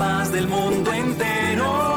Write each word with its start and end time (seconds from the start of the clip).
del 0.00 0.48
mundo 0.48 0.90
entero. 0.94 1.90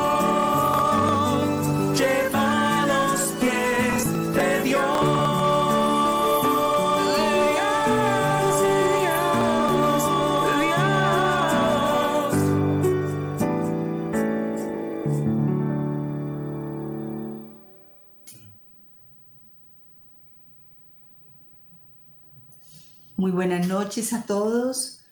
Muy 23.15 23.31
buenas 23.31 23.65
noches 23.65 24.11
a 24.11 24.25
todos. 24.25 25.02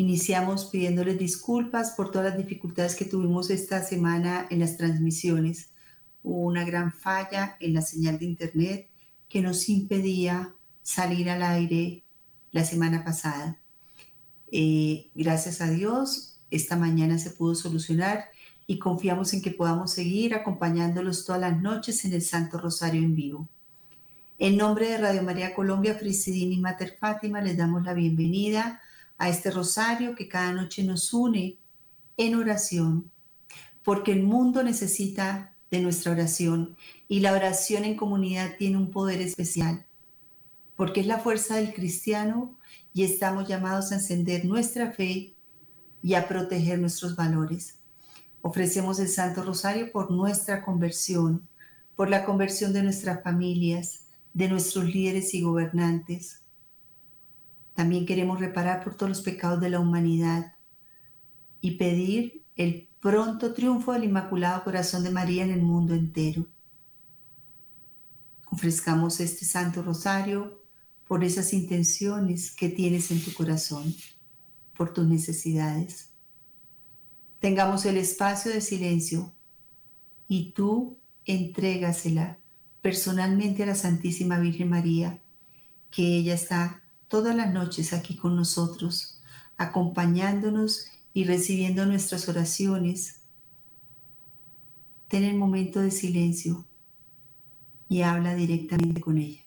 Iniciamos 0.00 0.64
pidiéndoles 0.64 1.18
disculpas 1.18 1.90
por 1.90 2.10
todas 2.10 2.30
las 2.30 2.38
dificultades 2.38 2.96
que 2.96 3.04
tuvimos 3.04 3.50
esta 3.50 3.82
semana 3.82 4.46
en 4.48 4.60
las 4.60 4.78
transmisiones. 4.78 5.72
Hubo 6.22 6.46
una 6.46 6.64
gran 6.64 6.90
falla 6.90 7.58
en 7.60 7.74
la 7.74 7.82
señal 7.82 8.18
de 8.18 8.24
internet 8.24 8.88
que 9.28 9.42
nos 9.42 9.68
impedía 9.68 10.54
salir 10.82 11.28
al 11.28 11.42
aire 11.42 12.02
la 12.50 12.64
semana 12.64 13.04
pasada. 13.04 13.60
Eh, 14.50 15.10
gracias 15.14 15.60
a 15.60 15.68
Dios, 15.68 16.40
esta 16.50 16.76
mañana 16.76 17.18
se 17.18 17.28
pudo 17.28 17.54
solucionar 17.54 18.24
y 18.66 18.78
confiamos 18.78 19.34
en 19.34 19.42
que 19.42 19.50
podamos 19.50 19.92
seguir 19.92 20.32
acompañándolos 20.34 21.26
todas 21.26 21.42
las 21.42 21.60
noches 21.60 22.06
en 22.06 22.14
el 22.14 22.22
Santo 22.22 22.56
Rosario 22.56 23.02
en 23.02 23.14
vivo. 23.14 23.48
En 24.38 24.56
nombre 24.56 24.88
de 24.88 24.96
Radio 24.96 25.22
María 25.22 25.54
Colombia, 25.54 25.94
Frisidini 25.94 26.54
y 26.54 26.60
Mater 26.60 26.96
Fátima, 26.98 27.42
les 27.42 27.58
damos 27.58 27.84
la 27.84 27.92
bienvenida 27.92 28.80
a 29.20 29.28
este 29.28 29.50
rosario 29.50 30.14
que 30.14 30.28
cada 30.28 30.50
noche 30.50 30.82
nos 30.82 31.12
une 31.12 31.58
en 32.16 32.34
oración, 32.34 33.10
porque 33.84 34.12
el 34.12 34.22
mundo 34.22 34.62
necesita 34.62 35.54
de 35.70 35.80
nuestra 35.80 36.12
oración 36.12 36.74
y 37.06 37.20
la 37.20 37.34
oración 37.34 37.84
en 37.84 37.96
comunidad 37.96 38.56
tiene 38.56 38.78
un 38.78 38.90
poder 38.90 39.20
especial, 39.20 39.84
porque 40.74 41.00
es 41.00 41.06
la 41.06 41.18
fuerza 41.18 41.56
del 41.56 41.74
cristiano 41.74 42.58
y 42.94 43.04
estamos 43.04 43.46
llamados 43.46 43.92
a 43.92 43.96
encender 43.96 44.46
nuestra 44.46 44.90
fe 44.90 45.34
y 46.02 46.14
a 46.14 46.26
proteger 46.26 46.78
nuestros 46.78 47.14
valores. 47.14 47.78
Ofrecemos 48.40 48.98
el 49.00 49.08
Santo 49.08 49.42
Rosario 49.42 49.92
por 49.92 50.10
nuestra 50.10 50.64
conversión, 50.64 51.46
por 51.94 52.08
la 52.08 52.24
conversión 52.24 52.72
de 52.72 52.82
nuestras 52.82 53.22
familias, 53.22 54.06
de 54.32 54.48
nuestros 54.48 54.86
líderes 54.86 55.34
y 55.34 55.42
gobernantes. 55.42 56.39
También 57.80 58.04
queremos 58.04 58.38
reparar 58.38 58.84
por 58.84 58.94
todos 58.94 59.08
los 59.08 59.22
pecados 59.22 59.58
de 59.58 59.70
la 59.70 59.80
humanidad 59.80 60.54
y 61.62 61.78
pedir 61.78 62.44
el 62.54 62.90
pronto 63.00 63.54
triunfo 63.54 63.94
del 63.94 64.04
Inmaculado 64.04 64.62
Corazón 64.64 65.02
de 65.02 65.08
María 65.08 65.44
en 65.44 65.50
el 65.50 65.62
mundo 65.62 65.94
entero. 65.94 66.46
Ofrezcamos 68.50 69.18
este 69.20 69.46
Santo 69.46 69.80
Rosario 69.82 70.62
por 71.08 71.24
esas 71.24 71.54
intenciones 71.54 72.50
que 72.50 72.68
tienes 72.68 73.10
en 73.12 73.24
tu 73.24 73.32
corazón, 73.32 73.94
por 74.76 74.92
tus 74.92 75.06
necesidades. 75.06 76.10
Tengamos 77.38 77.86
el 77.86 77.96
espacio 77.96 78.52
de 78.52 78.60
silencio 78.60 79.32
y 80.28 80.52
tú 80.52 80.98
entrégasela 81.24 82.38
personalmente 82.82 83.62
a 83.62 83.66
la 83.68 83.74
Santísima 83.74 84.38
Virgen 84.38 84.68
María, 84.68 85.22
que 85.90 86.18
ella 86.18 86.34
está 86.34 86.79
todas 87.10 87.34
las 87.34 87.52
noches 87.52 87.92
aquí 87.92 88.16
con 88.16 88.36
nosotros, 88.36 89.20
acompañándonos 89.56 90.86
y 91.12 91.24
recibiendo 91.24 91.84
nuestras 91.84 92.28
oraciones. 92.28 93.22
Ten 95.08 95.24
el 95.24 95.36
momento 95.36 95.80
de 95.80 95.90
silencio 95.90 96.64
y 97.88 98.02
habla 98.02 98.36
directamente 98.36 99.00
con 99.00 99.18
ella. 99.18 99.39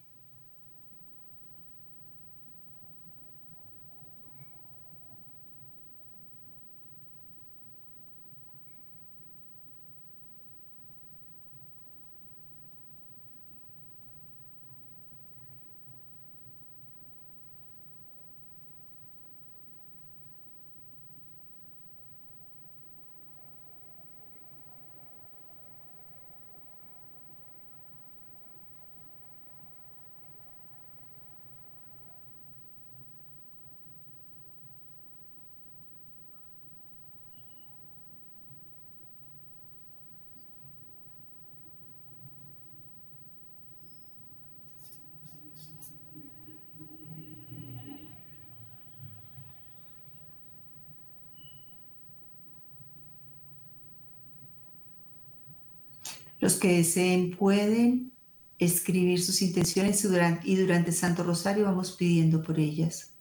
Los 56.43 56.55
que 56.55 56.75
deseen 56.75 57.37
pueden 57.37 58.11
escribir 58.59 59.23
sus 59.23 59.41
intenciones 59.41 60.03
y 60.43 60.55
durante, 60.57 60.91
Santo 60.91 61.23
Rosario 61.23 61.63
vamos 61.63 61.93
pidiendo 61.93 62.43
por 62.43 62.59
ellas. 62.59 63.13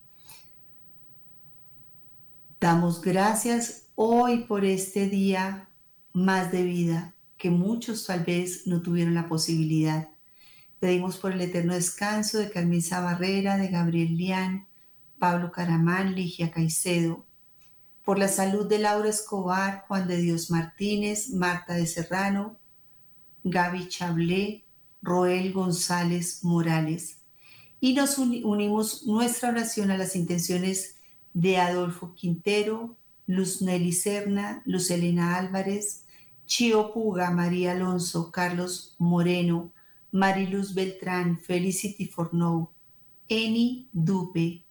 Damos 2.59 3.01
gracias 3.01 3.85
hoy 3.95 4.39
por 4.39 4.65
este 4.65 5.09
día 5.09 5.69
más 6.13 6.51
de 6.51 6.65
vida 6.65 7.15
que 7.39 7.51
muchos 7.51 8.07
tal 8.07 8.25
vez 8.25 8.67
no 8.67 8.83
tuvieron 8.83 9.15
la 9.15 9.29
posibilidad. 9.29 10.09
Pedimos 10.81 11.17
por 11.17 11.31
el 11.31 11.43
eterno 11.43 11.75
descanso 11.75 12.39
de 12.39 12.51
Carmen 12.51 12.83
Barrera, 12.91 13.57
de 13.57 13.69
Gabriel 13.69 14.17
Lián, 14.17 14.67
Pablo 15.21 15.53
Caramán, 15.53 16.17
Ligia 16.17 16.51
Caicedo, 16.51 17.25
por 18.05 18.19
la 18.19 18.27
salud 18.27 18.67
de 18.67 18.81
Laura 18.81 19.09
Escobar, 19.09 19.85
Juan 19.87 20.09
de 20.09 20.17
Dios 20.17 20.51
Martínez, 20.51 21.31
Marta 21.31 21.75
de 21.75 21.87
Serrano, 21.87 22.59
Gaby 23.45 23.89
Chablé, 23.89 24.65
Roel 25.03 25.53
González 25.53 26.45
Morales. 26.45 27.19
Y 27.81 27.95
nos 27.95 28.19
unimos 28.19 29.07
nuestra 29.07 29.51
oración 29.51 29.91
a 29.91 29.99
las 29.99 30.15
intenciones 30.15 30.97
de 31.35 31.59
Adolfo 31.59 32.15
Quintero, 32.15 32.97
Luz 33.27 33.63
Nelly 33.63 33.93
Serna, 33.93 34.63
Luz 34.67 34.91
Elena 34.91 35.37
Álvarez, 35.37 36.05
Chio 36.47 36.93
Puga, 36.93 37.31
María 37.31 37.73
Alonso, 37.73 38.31
Carlos 38.31 38.95
Moreno, 38.99 39.73
Mariluz 40.13 40.75
Beltrán, 40.75 41.39
Felicity 41.39 42.07
Fornou, 42.07 42.71
Eni 43.29 43.89
Dupe, 43.93 44.63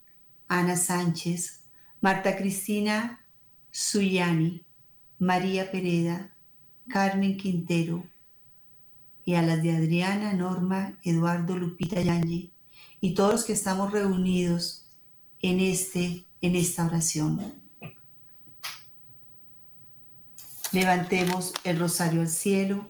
Ana 0.47 0.77
Sánchez, 0.77 1.63
Marta 1.99 2.37
Cristina 2.37 3.25
Suyani, 3.71 4.63
María 5.17 5.71
Pereda, 5.71 6.35
Carmen 6.89 7.37
Quintero, 7.37 8.03
y 9.25 9.35
a 9.35 9.41
las 9.41 9.61
de 9.61 9.75
Adriana, 9.75 10.33
Norma, 10.33 10.97
Eduardo, 11.03 11.57
Lupita 11.57 12.01
y 12.01 12.51
y 12.99 13.13
todos 13.15 13.31
los 13.31 13.43
que 13.45 13.53
estamos 13.53 13.91
reunidos 13.91 14.87
en, 15.39 15.59
este, 15.59 16.25
en 16.41 16.55
esta 16.55 16.85
oración. 16.85 17.53
Levantemos 20.71 21.53
el 21.63 21.79
rosario 21.79 22.21
al 22.21 22.29
cielo 22.29 22.89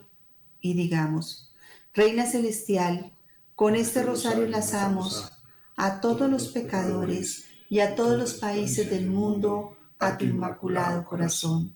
y 0.60 0.74
digamos, 0.74 1.54
Reina 1.94 2.26
Celestial, 2.26 3.12
con 3.56 3.76
este 3.76 4.04
rosario 4.04 4.44
enlazamos 4.44 5.32
a 5.76 6.00
todos 6.02 6.30
los 6.30 6.50
pecadores 6.50 7.46
y 7.70 7.80
a 7.80 7.96
todos 7.96 8.20
los 8.20 8.36
países 8.36 8.90
del 8.90 9.08
mundo 9.10 9.78
a 9.98 10.18
tu 10.18 10.26
inmaculado 10.26 11.06
corazón. 11.06 11.76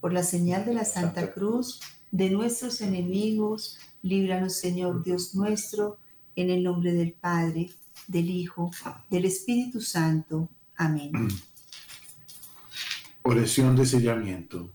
Por 0.00 0.12
la 0.12 0.22
señal 0.22 0.64
de 0.64 0.74
la 0.74 0.84
Santa 0.84 1.32
Cruz 1.32 1.80
de 2.10 2.30
nuestros 2.30 2.80
enemigos, 2.80 3.78
Líbranos, 4.04 4.56
Señor 4.56 5.02
Dios 5.02 5.34
nuestro, 5.34 5.98
en 6.36 6.50
el 6.50 6.62
nombre 6.62 6.92
del 6.92 7.14
Padre, 7.14 7.70
del 8.06 8.28
Hijo, 8.28 8.70
del 9.08 9.24
Espíritu 9.24 9.80
Santo. 9.80 10.50
Amén. 10.76 11.10
Oración 13.22 13.74
de 13.74 13.86
sellamiento. 13.86 14.70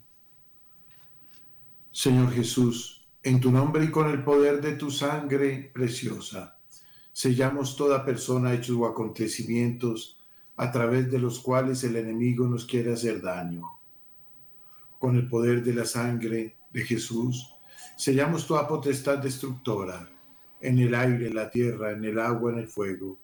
Señor 1.91 2.31
Jesús, 2.31 3.05
en 3.21 3.39
tu 3.39 3.51
nombre 3.51 3.85
y 3.85 3.91
con 3.91 4.09
el 4.09 4.23
poder 4.23 4.61
de 4.61 4.73
tu 4.73 4.89
sangre 4.89 5.69
preciosa, 5.71 6.57
sellamos 7.13 7.75
toda 7.75 8.03
persona, 8.03 8.55
hechos 8.55 8.77
o 8.77 8.87
acontecimientos 8.87 10.17
a 10.55 10.71
través 10.71 11.11
de 11.11 11.19
los 11.19 11.39
cuales 11.39 11.83
el 11.83 11.97
enemigo 11.97 12.47
nos 12.47 12.65
quiere 12.65 12.93
hacer 12.93 13.21
daño. 13.21 13.61
Con 14.97 15.17
el 15.17 15.29
poder 15.29 15.63
de 15.63 15.75
la 15.75 15.85
sangre 15.85 16.57
de 16.71 16.81
Jesús, 16.81 17.53
sellamos 17.99 18.47
toda 18.47 18.65
potestad 18.65 19.17
destructora 19.17 20.09
en 20.61 20.79
el 20.79 20.95
aire, 20.95 21.27
en 21.27 21.35
la 21.35 21.49
tierra, 21.49 21.91
en 21.91 22.05
el 22.05 22.17
agua, 22.17 22.53
en 22.53 22.59
el 22.59 22.67
fuego, 22.69 23.19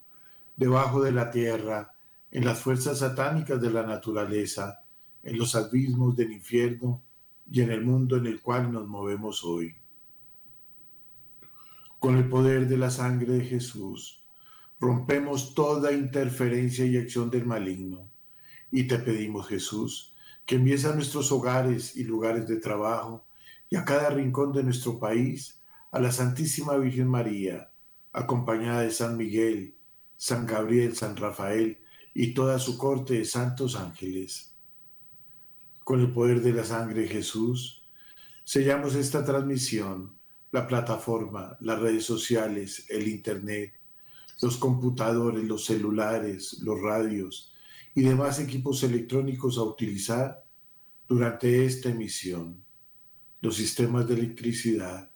debajo 0.54 1.02
de 1.02 1.14
la 1.14 1.32
tierra, 1.32 1.94
en 2.30 2.44
las 2.44 2.60
fuerzas 2.60 3.00
satánicas 3.00 3.62
de 3.62 3.72
la 3.72 3.84
naturaleza, 3.84 4.84
en 5.24 5.38
los 5.38 5.56
abismos 5.56 6.18
del 6.18 6.34
infierno 6.34 7.02
y 7.50 7.62
en 7.62 7.72
el 7.72 7.86
mundo 7.86 8.18
en 8.18 8.26
el 8.26 8.42
cual 8.42 8.70
nos 8.70 8.86
movemos 8.86 9.46
hoy. 9.46 9.78
Con 11.98 12.18
el 12.18 12.28
poder 12.28 12.68
de 12.68 12.78
la 12.78 12.90
sangre 12.90 13.32
de 13.32 13.46
Jesús, 13.46 14.26
rompemos 14.82 15.56
toda 15.56 15.94
interferencia 15.94 16.86
y 16.86 16.98
acción 16.98 17.30
del 17.30 17.46
maligno. 17.46 18.10
Y 18.72 18.84
te 18.84 19.00
pedimos, 19.00 19.48
Jesús, 19.48 20.14
que 20.46 20.56
envíes 20.56 20.84
a 20.84 20.94
nuestros 20.94 21.32
hogares 21.32 21.96
y 21.96 22.04
lugares 22.04 22.46
de 22.46 22.58
trabajo 22.58 23.25
a 23.76 23.86
cada 23.86 24.10
rincón 24.10 24.54
de 24.54 24.64
nuestro 24.64 25.00
país 25.00 25.62
a 25.92 26.00
la 26.00 26.12
Santísima 26.12 26.76
Virgen 26.78 27.08
María, 27.08 27.72
acompañada 28.12 28.82
de 28.82 28.92
San 28.92 29.18
Miguel, 29.18 29.78
San 30.18 30.46
Gabriel, 30.46 30.96
San 30.96 31.16
Rafael 31.16 31.80
y 32.14 32.34
toda 32.34 32.60
su 32.60 32.78
corte 32.78 33.16
de 33.16 33.26
santos 33.26 33.76
ángeles. 33.76 34.56
Con 35.84 36.00
el 36.02 36.12
poder 36.12 36.42
de 36.42 36.54
la 36.54 36.64
sangre 36.64 37.02
de 37.02 37.08
Jesús, 37.08 37.84
sellamos 38.44 38.96
esta 38.96 39.24
transmisión 39.24 40.18
la 40.52 40.68
plataforma, 40.68 41.58
las 41.60 41.80
redes 41.80 42.06
sociales, 42.06 42.86
el 42.90 43.08
Internet, 43.08 43.74
los 44.42 44.58
computadores, 44.58 45.44
los 45.44 45.66
celulares, 45.66 46.60
los 46.62 46.82
radios 46.82 47.54
y 47.94 48.02
demás 48.02 48.40
equipos 48.40 48.84
electrónicos 48.84 49.58
a 49.58 49.64
utilizar 49.64 50.46
durante 51.08 51.66
esta 51.66 51.90
emisión. 51.90 52.65
Los 53.46 53.58
sistemas 53.58 54.08
de 54.08 54.16
electricidad. 54.16 55.12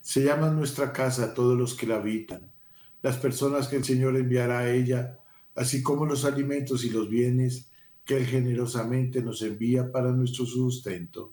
Se 0.00 0.24
llaman 0.24 0.56
nuestra 0.56 0.92
casa 0.92 1.26
a 1.26 1.34
todos 1.34 1.56
los 1.56 1.74
que 1.74 1.86
la 1.86 1.98
habitan, 1.98 2.50
las 3.02 3.18
personas 3.18 3.68
que 3.68 3.76
el 3.76 3.84
Señor 3.84 4.16
enviará 4.16 4.58
a 4.58 4.70
ella, 4.72 5.20
así 5.54 5.80
como 5.80 6.04
los 6.04 6.24
alimentos 6.24 6.84
y 6.84 6.90
los 6.90 7.08
bienes 7.08 7.70
que 8.04 8.16
Él 8.16 8.26
generosamente 8.26 9.22
nos 9.22 9.42
envía 9.42 9.92
para 9.92 10.10
nuestro 10.10 10.44
sustento. 10.44 11.32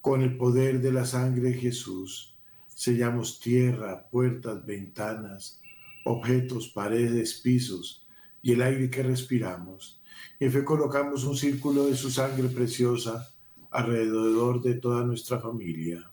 Con 0.00 0.22
el 0.22 0.36
poder 0.36 0.80
de 0.80 0.92
la 0.92 1.04
sangre 1.04 1.50
de 1.50 1.54
Jesús, 1.54 2.38
Sellamos 2.68 3.40
tierra, 3.40 4.08
puertas, 4.08 4.64
ventanas, 4.64 5.60
objetos, 6.04 6.68
paredes, 6.68 7.34
pisos 7.34 8.06
y 8.40 8.52
el 8.52 8.62
aire 8.62 8.88
que 8.88 9.02
respiramos. 9.02 10.00
En 10.38 10.52
fe 10.52 10.64
colocamos 10.64 11.24
un 11.24 11.36
círculo 11.36 11.86
de 11.86 11.96
su 11.96 12.08
sangre 12.10 12.48
preciosa 12.48 13.33
alrededor 13.74 14.62
de 14.62 14.74
toda 14.74 15.04
nuestra 15.04 15.40
familia. 15.40 16.08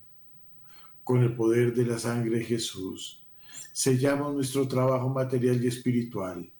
Con 1.04 1.22
el 1.22 1.36
poder 1.36 1.75
de 1.75 1.86
la 1.86 2.00
sangre 2.00 2.40
de 2.40 2.46
Jesús, 2.46 3.24
sellamos 3.72 4.34
nuestro 4.34 4.68
trabajo 4.68 5.10
material 5.10 5.63
y 5.63 5.68
espiritual, 5.68 6.52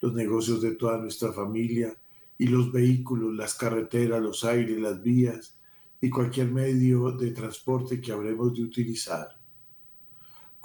los 0.00 0.14
negocios 0.14 0.62
de 0.62 0.72
toda 0.72 0.96
nuestra 0.96 1.30
familia 1.30 1.94
y 2.38 2.46
los 2.46 2.72
vehículos, 2.72 3.34
las 3.34 3.54
carreteras, 3.54 4.22
los 4.22 4.44
aires, 4.44 4.78
las 4.78 5.02
vías 5.02 5.58
y 6.00 6.08
cualquier 6.08 6.50
medio 6.50 7.12
de 7.12 7.32
transporte 7.32 8.00
que 8.00 8.12
habremos 8.12 8.54
de 8.54 8.62
utilizar 8.62 9.38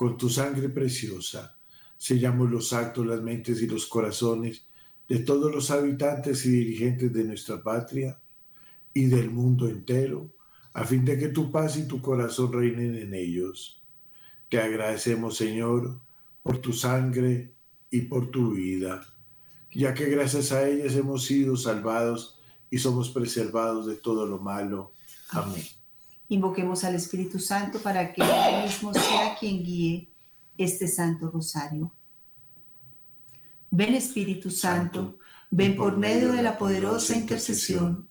con 0.01 0.17
tu 0.17 0.29
sangre 0.29 0.69
preciosa, 0.69 1.57
sellamos 1.97 2.49
los 2.49 2.71
actos, 2.71 3.05
las 3.05 3.21
mentes 3.21 3.61
y 3.61 3.67
los 3.67 3.87
corazones 3.87 4.65
de 5.07 5.19
todos 5.19 5.53
los 5.53 5.69
habitantes 5.69 6.45
y 6.45 6.51
dirigentes 6.51 7.11
de 7.11 7.25
nuestra 7.25 7.61
patria 7.61 8.20
y 8.93 9.05
del 9.05 9.29
mundo 9.29 9.67
entero, 9.67 10.29
a 10.73 10.85
fin 10.85 11.05
de 11.05 11.17
que 11.17 11.29
tu 11.29 11.51
paz 11.51 11.77
y 11.77 11.87
tu 11.87 12.01
corazón 12.01 12.53
reinen 12.53 12.95
en 12.95 13.13
ellos. 13.13 13.81
Te 14.49 14.59
agradecemos, 14.59 15.37
Señor, 15.37 15.99
por 16.43 16.59
tu 16.59 16.73
sangre 16.73 17.53
y 17.89 18.01
por 18.01 18.31
tu 18.31 18.51
vida, 18.51 19.01
ya 19.73 19.93
que 19.93 20.05
gracias 20.09 20.51
a 20.51 20.67
ellas 20.67 20.95
hemos 20.95 21.25
sido 21.25 21.55
salvados 21.55 22.39
y 22.69 22.77
somos 22.77 23.09
preservados 23.09 23.85
de 23.85 23.95
todo 23.95 24.25
lo 24.25 24.39
malo. 24.39 24.93
Amén. 25.29 25.63
Invoquemos 26.29 26.83
al 26.83 26.95
Espíritu 26.95 27.39
Santo 27.39 27.79
para 27.79 28.13
que 28.13 28.21
Él 28.21 28.63
mismo 28.63 28.93
sea 28.93 29.35
quien 29.37 29.63
guíe 29.63 30.09
este 30.57 30.87
Santo 30.87 31.29
Rosario. 31.29 31.93
Ven 33.69 33.93
Espíritu 33.95 34.49
Santo, 34.49 35.17
ven 35.49 35.75
por 35.75 35.97
medio 35.97 36.31
de 36.31 36.43
la 36.43 36.57
poderosa 36.57 37.15
intercesión 37.15 38.10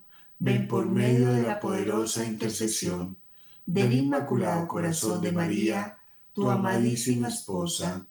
ven 0.41 0.67
por 0.67 0.87
medio 0.87 1.31
de 1.33 1.43
la 1.43 1.59
poderosa 1.59 2.25
intercesión 2.25 3.15
del 3.63 3.93
Inmaculado 3.93 4.67
Corazón 4.67 5.21
de 5.21 5.31
María, 5.31 5.99
tu 6.33 6.49
amadísima 6.49 7.27
esposa, 7.27 8.07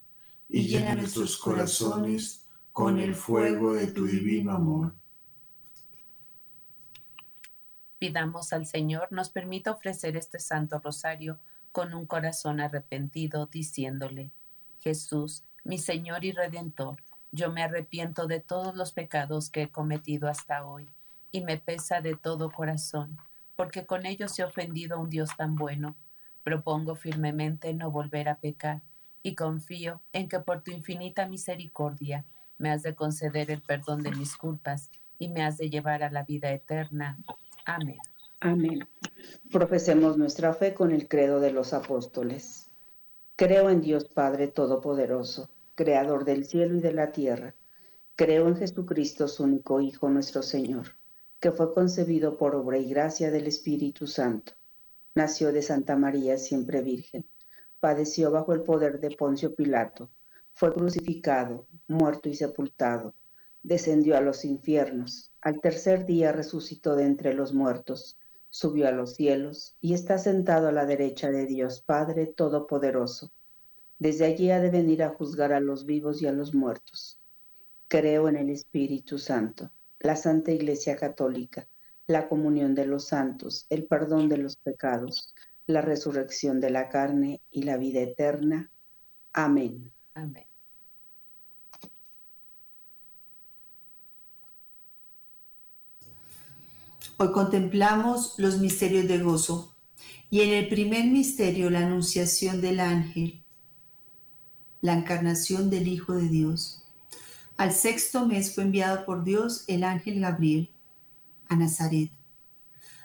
y 0.49 0.69
llena 0.69 0.95
nuestros 0.95 1.37
corazones 1.37 2.47
con 2.73 3.01
el 3.01 3.17
fuego 3.17 3.75
de 3.75 3.89
tu 3.89 4.07
divino 4.07 4.53
amor. 4.53 4.95
Pidamos 7.99 8.53
al 8.53 8.65
Señor 8.65 9.09
nos 9.11 9.31
permita 9.31 9.73
ofrecer 9.73 10.17
este 10.17 10.39
Santo 10.39 10.79
Rosario 10.79 11.41
con 11.73 11.95
un 11.95 12.07
corazón 12.07 12.61
arrepentido, 12.61 13.47
diciéndole, 13.47 14.31
Jesús, 14.79 15.43
mi 15.65 15.79
Señor 15.79 16.25
y 16.25 16.31
Redentor, 16.31 17.03
yo 17.33 17.51
me 17.51 17.65
arrepiento 17.65 18.29
de 18.29 18.39
todos 18.39 18.77
los 18.77 18.93
pecados 18.93 19.51
que 19.51 19.63
he 19.63 19.69
cometido 19.71 20.29
hasta 20.29 20.65
hoy, 20.65 20.89
y 21.33 21.43
me 21.43 21.59
pesa 21.59 22.01
de 22.01 22.17
todo 22.17 22.51
corazón, 22.51 23.19
porque 23.57 23.87
con 23.87 24.07
ellos 24.07 24.39
he 24.39 24.45
ofendido 24.45 24.97
a 24.97 25.01
un 25.01 25.11
Dios 25.11 25.31
tan 25.37 25.57
bueno. 25.57 25.97
Propongo 26.43 26.97
firmemente 26.97 27.75
no 27.75 27.91
volver 27.91 28.29
a 28.29 28.41
pecar, 28.41 28.83
y 29.23 29.35
confío 29.35 30.01
en 30.13 30.29
que 30.29 30.41
por 30.41 30.63
tu 30.63 30.71
infinita 30.71 31.27
misericordia 31.27 32.25
me 32.59 32.71
has 32.71 32.83
de 32.83 32.95
conceder 32.95 33.51
el 33.51 33.63
perdón 33.63 34.03
de 34.03 34.11
mis 34.13 34.37
culpas 34.37 34.91
y 35.19 35.29
me 35.29 35.43
has 35.43 35.59
de 35.59 35.71
llevar 35.71 36.03
a 36.03 36.11
la 36.11 36.25
vida 36.25 36.51
eterna. 36.53 37.19
Amén. 37.67 37.99
Amén. 38.41 38.89
Profesemos 39.53 40.17
nuestra 40.17 40.55
fe 40.55 40.73
con 40.73 40.93
el 40.93 41.09
credo 41.09 41.41
de 41.41 41.53
los 41.53 41.75
apóstoles. 41.75 42.71
Creo 43.37 43.71
en 43.71 43.81
Dios 43.83 44.07
Padre 44.07 44.49
Todopoderoso, 44.49 45.51
Creador 45.75 46.25
del 46.25 46.47
cielo 46.47 46.77
y 46.77 46.81
de 46.81 46.93
la 46.93 47.13
tierra. 47.13 47.55
Creo 48.17 48.49
en 48.49 48.57
Jesucristo, 48.57 49.29
su 49.29 49.45
único 49.45 49.81
Hijo, 49.81 50.09
nuestro 50.11 50.43
Señor, 50.43 50.97
que 51.41 51.51
fue 51.53 51.75
concebido 51.75 52.37
por 52.37 52.55
obra 52.55 52.79
y 52.79 52.89
gracia 52.89 53.31
del 53.31 53.47
Espíritu 53.47 54.07
Santo. 54.07 54.53
Nació 55.15 55.53
de 55.53 55.63
Santa 55.63 55.97
María, 55.97 56.39
siempre 56.39 56.83
Virgen. 56.83 57.27
Padeció 57.81 58.31
bajo 58.31 58.53
el 58.53 58.63
poder 58.63 59.01
de 59.01 59.11
Poncio 59.17 59.55
Pilato. 59.55 60.11
Fue 60.53 60.73
crucificado, 60.73 61.67
muerto 61.89 62.29
y 62.29 62.35
sepultado. 62.35 63.15
Descendió 63.63 64.17
a 64.17 64.21
los 64.21 64.45
infiernos 64.45 65.31
al 65.43 65.63
tercer 65.63 66.05
día 66.05 66.33
resucitó 66.33 66.97
de 66.97 67.05
entre 67.05 67.33
los 67.33 67.55
muertos, 67.55 68.19
subió 68.51 68.89
a 68.89 68.93
los 68.93 69.15
cielos 69.15 69.75
y 69.81 69.95
está 69.95 70.19
sentado 70.19 70.69
a 70.69 70.73
la 70.73 70.85
derecha 70.85 71.31
de 71.31 71.47
Dios 71.47 71.81
Padre 71.81 72.27
Todopoderoso. 72.27 73.33
Desde 73.99 74.27
allí 74.27 74.51
ha 74.51 74.61
de 74.61 74.71
venir 74.71 75.03
a 75.03 75.09
juzgar 75.09 75.55
a 75.55 75.61
los 75.61 75.87
vivos 75.87 76.21
y 76.21 76.27
a 76.27 76.33
los 76.33 76.55
muertos. 76.55 77.19
Creo 77.89 78.29
en 78.29 78.37
el 78.37 78.51
Espíritu 78.51 79.19
Santo, 79.19 79.71
la 80.01 80.17
Santa 80.17 80.51
Iglesia 80.51 80.97
Católica, 80.97 81.69
la 82.07 82.29
comunión 82.29 82.75
de 82.75 82.87
los 82.87 83.07
santos, 83.09 83.67
el 83.71 83.87
perdón 83.87 84.29
de 84.29 84.39
los 84.39 84.57
pecados, 84.57 85.35
la 85.67 85.81
resurrección 85.83 86.61
de 86.61 86.71
la 86.71 86.89
carne 86.89 87.41
y 87.51 87.63
la 87.63 87.77
vida 87.77 88.01
eterna. 88.01 88.73
Amén. 89.33 89.93
Amén. 90.15 90.47
Hoy 97.19 97.33
contemplamos 97.33 98.35
los 98.39 98.59
misterios 98.59 99.07
de 99.07 99.19
gozo 99.19 99.77
y 100.31 100.41
en 100.41 100.55
el 100.55 100.69
primer 100.69 101.05
misterio 101.05 101.69
la 101.69 101.81
anunciación 101.87 102.61
del 102.61 102.81
ángel. 102.81 103.45
la 104.83 104.95
encarnación 104.95 105.69
del 105.69 105.89
Hijo 105.89 106.15
de 106.15 106.29
Dios. 106.29 106.80
Al 107.61 107.75
sexto 107.75 108.25
mes 108.25 108.55
fue 108.55 108.65
enviado 108.65 109.05
por 109.05 109.23
Dios 109.23 109.65
el 109.67 109.85
ángel 109.85 110.19
Gabriel 110.19 110.71
a 111.47 111.57
Nazaret, 111.57 112.11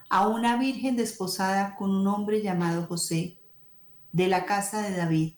a 0.08 0.30
una 0.30 0.56
virgen 0.56 0.96
desposada 0.96 1.76
con 1.76 1.94
un 1.94 2.08
hombre 2.08 2.42
llamado 2.42 2.86
José, 2.86 3.38
de 4.14 4.30
la 4.30 4.46
casa 4.46 4.82
de 4.82 4.96
David. 4.96 5.34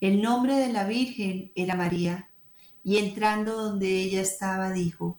El 0.00 0.22
nombre 0.22 0.54
de 0.54 0.72
la 0.72 0.84
virgen 0.84 1.50
era 1.56 1.74
María, 1.74 2.30
y 2.84 2.98
entrando 2.98 3.60
donde 3.60 3.88
ella 4.02 4.20
estaba 4.20 4.70
dijo, 4.70 5.18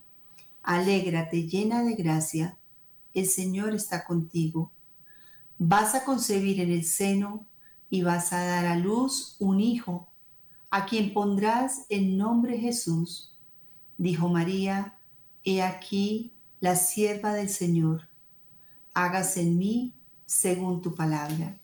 Alégrate 0.64 1.50
llena 1.50 1.84
de 1.84 1.96
gracia, 1.96 2.58
el 3.14 3.26
Señor 3.26 3.76
está 3.76 4.06
contigo. 4.06 4.72
Vas 5.58 5.96
a 5.96 6.06
concebir 6.06 6.62
en 6.62 6.72
el 6.72 6.86
seno 6.86 7.46
y 7.90 8.04
vas 8.04 8.32
a 8.32 8.42
dar 8.46 8.68
a 8.68 8.78
luz 8.78 9.36
un 9.40 9.60
hijo, 9.60 10.08
a 10.78 10.86
quien 10.86 11.12
pondrás 11.12 11.88
el 11.90 12.20
nombre 12.20 12.60
Jesús. 12.60 13.36
Dijo 13.98 14.30
María, 14.30 15.00
He 15.44 15.64
aquí 15.64 16.36
la 16.60 16.76
sierva 16.76 17.34
del 17.34 17.50
Señor, 17.50 18.08
hágase 18.94 19.42
en 19.42 19.58
mí 19.58 19.94
según 20.28 20.84
tu 20.84 20.94
palabra. 20.94 21.58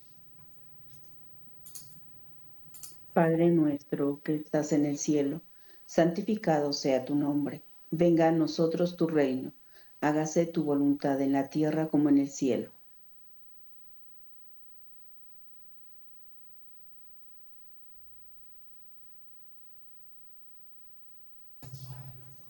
Padre 3.13 3.51
nuestro 3.51 4.19
que 4.23 4.33
estás 4.33 4.71
en 4.71 4.83
el 4.87 4.97
cielo, 4.97 5.41
santificado 5.85 6.73
sea 6.73 7.05
tu 7.05 7.13
nombre, 7.13 7.61
venga 7.91 8.29
a 8.29 8.31
nosotros 8.31 8.97
tu 8.97 9.05
reino, 9.05 9.51
hágase 10.01 10.47
tu 10.47 10.63
voluntad 10.63 11.21
en 11.21 11.33
la 11.33 11.51
tierra 11.51 11.87
como 11.87 12.09
en 12.09 12.17
el 12.17 12.31
cielo. 12.31 12.71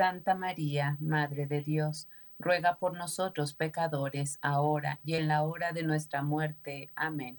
Santa 0.00 0.34
María, 0.34 0.96
Madre 0.98 1.46
de 1.46 1.60
Dios, 1.60 2.08
ruega 2.38 2.78
por 2.78 2.96
nosotros 2.96 3.52
pecadores, 3.52 4.38
ahora 4.40 4.98
y 5.04 5.16
en 5.16 5.28
la 5.28 5.42
hora 5.42 5.72
de 5.72 5.82
nuestra 5.82 6.22
muerte. 6.22 6.88
Amén. 6.94 7.36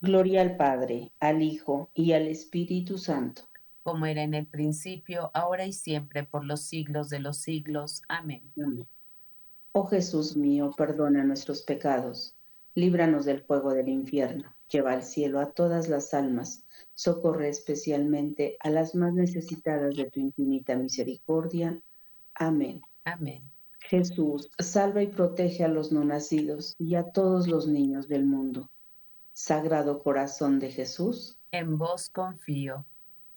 Gloria 0.00 0.40
al 0.40 0.56
Padre, 0.56 1.12
al 1.20 1.42
Hijo 1.42 1.90
y 1.92 2.12
al 2.12 2.26
Espíritu 2.26 2.96
Santo. 2.96 3.42
Como 3.82 4.06
era 4.06 4.22
en 4.22 4.32
el 4.32 4.46
principio, 4.46 5.30
ahora 5.34 5.66
y 5.66 5.74
siempre, 5.74 6.24
por 6.24 6.42
los 6.42 6.62
siglos 6.62 7.10
de 7.10 7.20
los 7.20 7.36
siglos. 7.36 8.00
Amén. 8.08 8.50
Amén. 8.56 8.88
Oh 9.72 9.84
Jesús 9.84 10.38
mío, 10.38 10.72
perdona 10.74 11.22
nuestros 11.22 11.60
pecados, 11.60 12.34
líbranos 12.74 13.26
del 13.26 13.42
fuego 13.42 13.74
del 13.74 13.90
infierno, 13.90 14.56
lleva 14.70 14.92
al 14.92 15.02
cielo 15.02 15.40
a 15.40 15.52
todas 15.52 15.88
las 15.88 16.14
almas 16.14 16.64
Socorre 16.94 17.48
especialmente 17.48 18.56
a 18.60 18.70
las 18.70 18.94
más 18.96 19.14
necesitadas 19.14 19.94
de 19.94 20.10
tu 20.10 20.18
infinita 20.18 20.74
misericordia. 20.74 21.80
Amén. 22.34 22.82
Amén. 23.04 23.42
Jesús, 23.78 24.50
salva 24.58 25.02
y 25.02 25.06
protege 25.06 25.64
a 25.64 25.68
los 25.68 25.92
no 25.92 26.04
nacidos 26.04 26.74
y 26.76 26.96
a 26.96 27.04
todos 27.04 27.46
los 27.46 27.68
niños 27.68 28.08
del 28.08 28.26
mundo. 28.26 28.68
Sagrado 29.32 30.02
Corazón 30.02 30.58
de 30.58 30.72
Jesús, 30.72 31.38
En 31.52 31.78
vos 31.78 32.10
confío. 32.10 32.84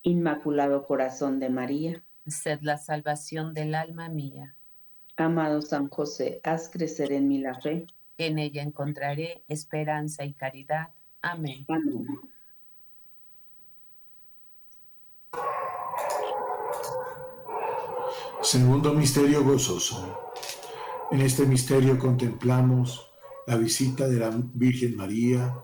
Inmaculado 0.01 0.87
Corazón 0.87 1.39
de 1.39 1.49
María, 1.49 2.03
Sed 2.25 2.61
la 2.61 2.79
salvación 2.79 3.53
del 3.53 3.75
alma 3.75 4.09
mía. 4.09 4.55
amado 5.17 5.61
San 5.61 5.87
José, 5.87 6.41
haz 6.43 6.69
crecer 6.69 7.11
en 7.11 7.27
mí 7.27 7.37
la 7.37 7.61
fe. 7.61 7.85
En 8.17 8.39
ella 8.39 8.63
encontraré 8.63 9.43
esperanza 9.47 10.25
y 10.25 10.33
caridad. 10.33 10.89
Amén. 11.21 11.65
Segundo 18.41 18.93
misterio 18.93 19.43
gozoso. 19.43 20.33
En 21.11 21.21
este 21.21 21.45
misterio 21.45 21.99
contemplamos 21.99 23.07
la 23.45 23.55
visita 23.55 24.07
de 24.07 24.17
la 24.17 24.31
Virgen 24.33 24.95
María 24.95 25.55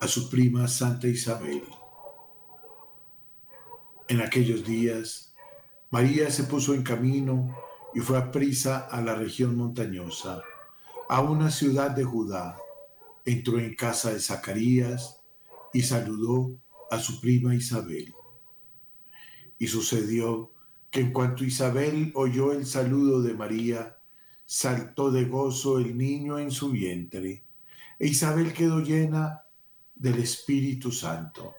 a 0.00 0.08
su 0.08 0.30
prima 0.30 0.66
Santa 0.68 1.06
Isabel. 1.06 1.64
En 4.08 4.20
aquellos 4.20 4.64
días, 4.64 5.34
María 5.90 6.30
se 6.30 6.44
puso 6.44 6.74
en 6.74 6.82
camino 6.82 7.56
y 7.94 8.00
fue 8.00 8.18
a 8.18 8.30
prisa 8.30 8.88
a 8.90 9.00
la 9.00 9.14
región 9.14 9.56
montañosa, 9.56 10.42
a 11.08 11.20
una 11.20 11.50
ciudad 11.50 11.90
de 11.90 12.04
Judá. 12.04 12.56
Entró 13.24 13.58
en 13.58 13.74
casa 13.74 14.12
de 14.12 14.20
Zacarías 14.20 15.20
y 15.72 15.82
saludó 15.82 16.56
a 16.90 16.98
su 16.98 17.20
prima 17.20 17.54
Isabel. 17.54 18.12
Y 19.58 19.66
sucedió 19.66 20.52
que 20.90 21.00
en 21.00 21.12
cuanto 21.12 21.44
Isabel 21.44 22.12
oyó 22.14 22.52
el 22.52 22.66
saludo 22.66 23.20
de 23.22 23.34
María, 23.34 23.98
saltó 24.46 25.10
de 25.10 25.24
gozo 25.24 25.78
el 25.78 25.96
niño 25.98 26.38
en 26.38 26.50
su 26.50 26.70
vientre, 26.70 27.42
e 27.98 28.06
Isabel 28.06 28.52
quedó 28.52 28.80
llena 28.80 29.42
del 29.94 30.20
Espíritu 30.20 30.92
Santo, 30.92 31.54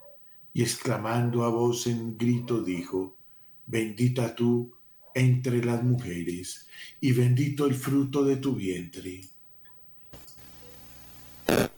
y 0.52 0.62
exclamando 0.62 1.44
a 1.44 1.48
voz 1.48 1.86
en 1.86 2.16
grito 2.16 2.62
dijo, 2.62 3.18
bendita 3.66 4.34
tú 4.34 4.72
entre 5.14 5.62
las 5.62 5.82
mujeres, 5.82 6.66
y 7.00 7.12
bendito 7.12 7.66
el 7.66 7.74
fruto 7.74 8.24
de 8.24 8.36
tu 8.36 8.54
vientre. 8.54 9.22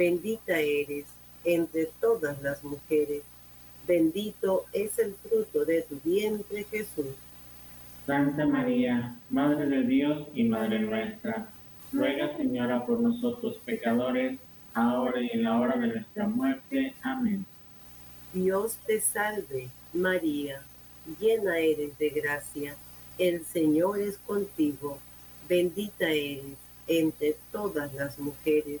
bendita 0.00 0.58
eres 0.58 1.04
entre 1.44 1.84
todas 2.00 2.40
las 2.40 2.64
mujeres, 2.64 3.22
bendito 3.86 4.64
es 4.72 4.98
el 4.98 5.12
fruto 5.12 5.66
de 5.66 5.82
tu 5.82 6.00
vientre 6.02 6.64
Jesús. 6.64 7.14
Santa 8.06 8.46
María, 8.46 9.14
Madre 9.28 9.66
de 9.66 9.82
Dios 9.82 10.26
y 10.32 10.44
Madre 10.44 10.78
nuestra, 10.78 11.50
ruega 11.92 12.34
Señora 12.38 12.86
por 12.86 12.98
nosotros 12.98 13.58
pecadores, 13.66 14.38
ahora 14.72 15.20
y 15.20 15.32
en 15.34 15.44
la 15.44 15.60
hora 15.60 15.76
de 15.76 15.88
nuestra 15.88 16.26
muerte. 16.26 16.94
Amén. 17.02 17.44
Dios 18.32 18.78
te 18.86 19.02
salve 19.02 19.68
María, 19.92 20.62
llena 21.20 21.58
eres 21.58 21.98
de 21.98 22.08
gracia, 22.08 22.74
el 23.18 23.44
Señor 23.44 24.00
es 24.00 24.16
contigo, 24.16 24.98
bendita 25.46 26.08
eres 26.08 26.56
entre 26.86 27.36
todas 27.52 27.92
las 27.92 28.18
mujeres, 28.18 28.80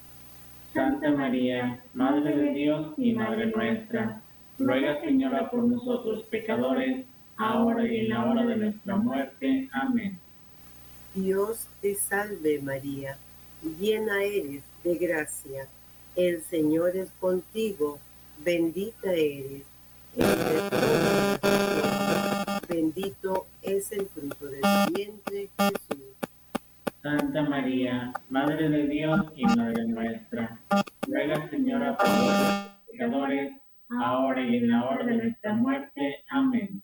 Santa 0.73 1.11
María, 1.11 1.83
Madre 1.93 2.35
de 2.35 2.53
Dios 2.53 2.93
y 2.97 3.13
Madre 3.13 3.47
nuestra, 3.47 4.21
ruega 4.57 5.01
Señora 5.01 5.49
por 5.49 5.63
nosotros 5.63 6.23
pecadores, 6.29 7.05
ahora 7.35 7.85
y 7.85 8.01
en 8.01 8.09
la 8.09 8.25
hora 8.25 8.45
de 8.45 8.55
nuestra 8.55 8.95
muerte. 8.95 9.69
Amén. 9.73 10.17
Dios 11.13 11.67
te 11.81 11.95
salve 11.95 12.61
María, 12.61 13.17
llena 13.79 14.23
eres 14.23 14.63
de 14.83 14.95
gracia, 14.95 15.67
el 16.15 16.41
Señor 16.43 16.95
es 16.95 17.09
contigo, 17.19 17.99
bendita 18.43 19.11
eres 19.11 19.63
entre 20.15 20.61
mujeres, 20.61 21.41
bendito 22.69 23.45
es 23.61 23.91
el 23.91 24.05
fruto 24.05 24.45
de 24.45 24.61
tu 24.61 24.93
vientre 24.93 25.49
Jesús. 25.57 26.11
Santa 27.01 27.41
María, 27.41 28.13
Madre 28.29 28.69
de 28.69 28.87
Dios 28.87 29.25
y 29.35 29.43
Madre 29.43 29.87
nuestra, 29.87 30.59
ruega 31.07 31.49
Señora 31.49 31.97
por 31.97 32.07
nosotros 32.07 32.67
pecadores, 32.91 33.53
ahora 33.89 34.41
y 34.43 34.57
en 34.57 34.69
la 34.69 34.87
hora 34.87 35.05
de 35.05 35.15
nuestra 35.15 35.53
muerte. 35.53 36.23
Amén. 36.29 36.83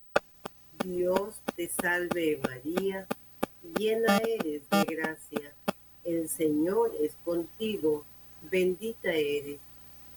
Dios 0.83 1.39
te 1.55 1.67
salve 1.67 2.41
María, 2.43 3.05
llena 3.77 4.17
eres 4.17 4.67
de 4.71 4.95
gracia, 4.95 5.53
el 6.03 6.27
Señor 6.29 6.91
es 6.99 7.13
contigo, 7.23 8.03
bendita 8.49 9.11
eres 9.13 9.59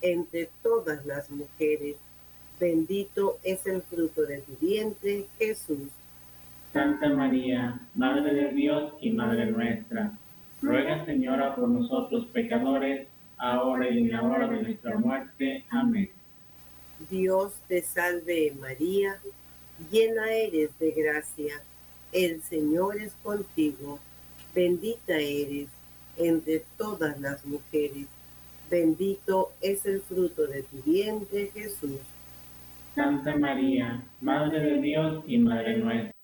entre 0.01 0.49
todas 0.63 1.05
las 1.05 1.31
mujeres, 1.31 1.97
bendito 2.59 3.39
es 3.45 3.67
el 3.67 3.83
fruto 3.83 4.23
de 4.23 4.39
tu 4.41 4.57
vientre 4.65 5.27
Jesús. 5.39 5.91
Santa 6.73 7.09
María, 7.09 7.81
Madre 7.97 8.33
de 8.33 8.53
Dios 8.53 8.95
y 9.01 9.11
Madre 9.11 9.47
nuestra, 9.47 10.13
ruega 10.63 11.05
Señora 11.05 11.57
por 11.57 11.69
nosotros 11.69 12.27
pecadores, 12.27 13.09
ahora 13.39 13.91
y 13.91 13.99
en 13.99 14.13
la 14.13 14.23
hora 14.23 14.47
de 14.47 14.63
nuestra 14.63 14.97
muerte. 14.97 15.65
Amén. 15.71 16.11
Dios 17.11 17.55
te 17.67 17.83
salve 17.83 18.55
María, 18.61 19.17
llena 19.91 20.33
eres 20.33 20.71
de 20.79 20.93
gracia, 20.93 21.61
el 22.13 22.41
Señor 22.43 23.01
es 23.01 23.15
contigo, 23.15 23.99
bendita 24.55 25.19
eres 25.19 25.69
entre 26.17 26.63
todas 26.77 27.19
las 27.21 27.45
mujeres, 27.47 28.07
bendito 28.71 29.53
es 29.61 29.85
el 29.87 30.03
fruto 30.03 30.47
de 30.47 30.63
tu 30.63 30.83
vientre 30.83 31.51
Jesús. 31.53 31.99
Santa 32.95 33.35
María, 33.37 34.05
Madre 34.21 34.61
de 34.61 34.81
Dios 34.81 35.25
y 35.27 35.39
Madre 35.39 35.79
nuestra. 35.79 36.15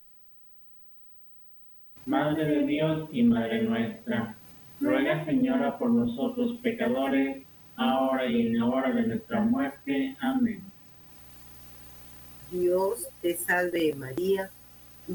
Madre 2.06 2.44
de 2.44 2.66
Dios 2.66 3.09
y 3.11 3.24
Madre 3.24 3.62
nuestra, 3.62 4.37
ruega 4.80 5.24
Señora 5.24 5.76
por 5.76 5.90
nosotros 5.90 6.56
pecadores, 6.62 7.44
ahora 7.74 8.26
y 8.26 8.46
en 8.46 8.59
la 8.59 8.66
hora 8.66 8.92
de 8.92 9.02
nuestra 9.09 9.40
muerte. 9.40 10.16
Amén. 10.20 10.62
Dios 12.52 13.09
te 13.22 13.37
salve 13.37 13.92
María, 13.96 14.50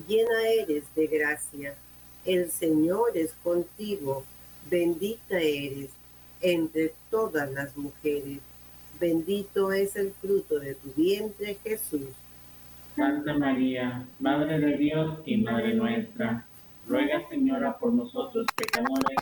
llena 0.06 0.48
eres 0.50 0.84
de 0.94 1.08
gracia, 1.08 1.76
el 2.26 2.51
Señor 2.62 3.18
es 3.18 3.34
contigo, 3.44 4.24
bendita 4.70 5.38
eres 5.38 5.90
entre 6.42 6.94
todas 7.10 7.52
las 7.52 7.76
mujeres 7.76 8.40
bendito 9.02 9.74
es 9.74 9.96
el 9.96 10.12
fruto 10.12 10.60
de 10.60 10.76
tu 10.76 10.94
vientre, 10.94 11.58
Jesús. 11.64 12.08
Santa 12.96 13.34
María, 13.34 14.06
Madre 14.20 14.60
de 14.60 14.78
Dios 14.78 15.20
y 15.26 15.38
Madre 15.38 15.74
nuestra, 15.74 16.46
ruega 16.88 17.28
Señora 17.30 17.78
por 17.80 17.94
nosotros 17.94 18.46
pecadores, 18.56 19.18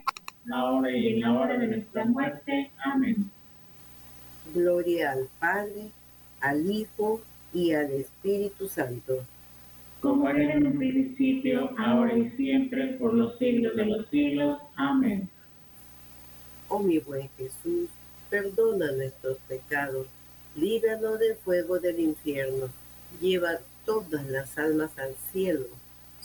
ahora 0.52 0.92
y 0.92 1.14
en 1.14 1.22
la 1.22 1.32
hora 1.32 1.58
de 1.58 1.68
nuestra 1.68 2.04
muerte. 2.04 2.72
Amén. 2.84 3.32
Gloria 4.54 5.12
al 5.12 5.30
Padre, 5.40 5.92
al 6.42 6.70
Hijo 6.70 7.22
y 7.54 7.72
al 7.72 7.92
Espíritu 7.92 8.68
Santo. 8.68 9.24
Como 10.02 10.30
era 10.30 10.54
en 10.54 10.68
un 10.68 10.78
principio, 10.78 11.72
ahora 11.78 12.18
y 12.18 12.30
siempre, 12.32 12.94
por 12.94 13.14
los 13.14 13.38
siglos 13.38 13.76
de 13.76 13.86
los 13.86 14.08
siglos. 14.10 14.60
Amén. 14.76 15.30
Oh 16.70 16.80
mi 16.80 17.00
buen 17.00 17.30
Jesús 17.38 17.90
perdona 18.30 18.92
nuestros 18.92 19.38
pecados, 19.48 20.08
líbranos 20.56 21.20
del 21.20 21.36
fuego 21.36 21.80
del 21.80 22.00
infierno, 22.00 22.70
lleva 23.20 23.60
todas 23.86 24.26
las 24.28 24.58
almas 24.58 24.98
al 25.00 25.16
cielo, 25.32 25.66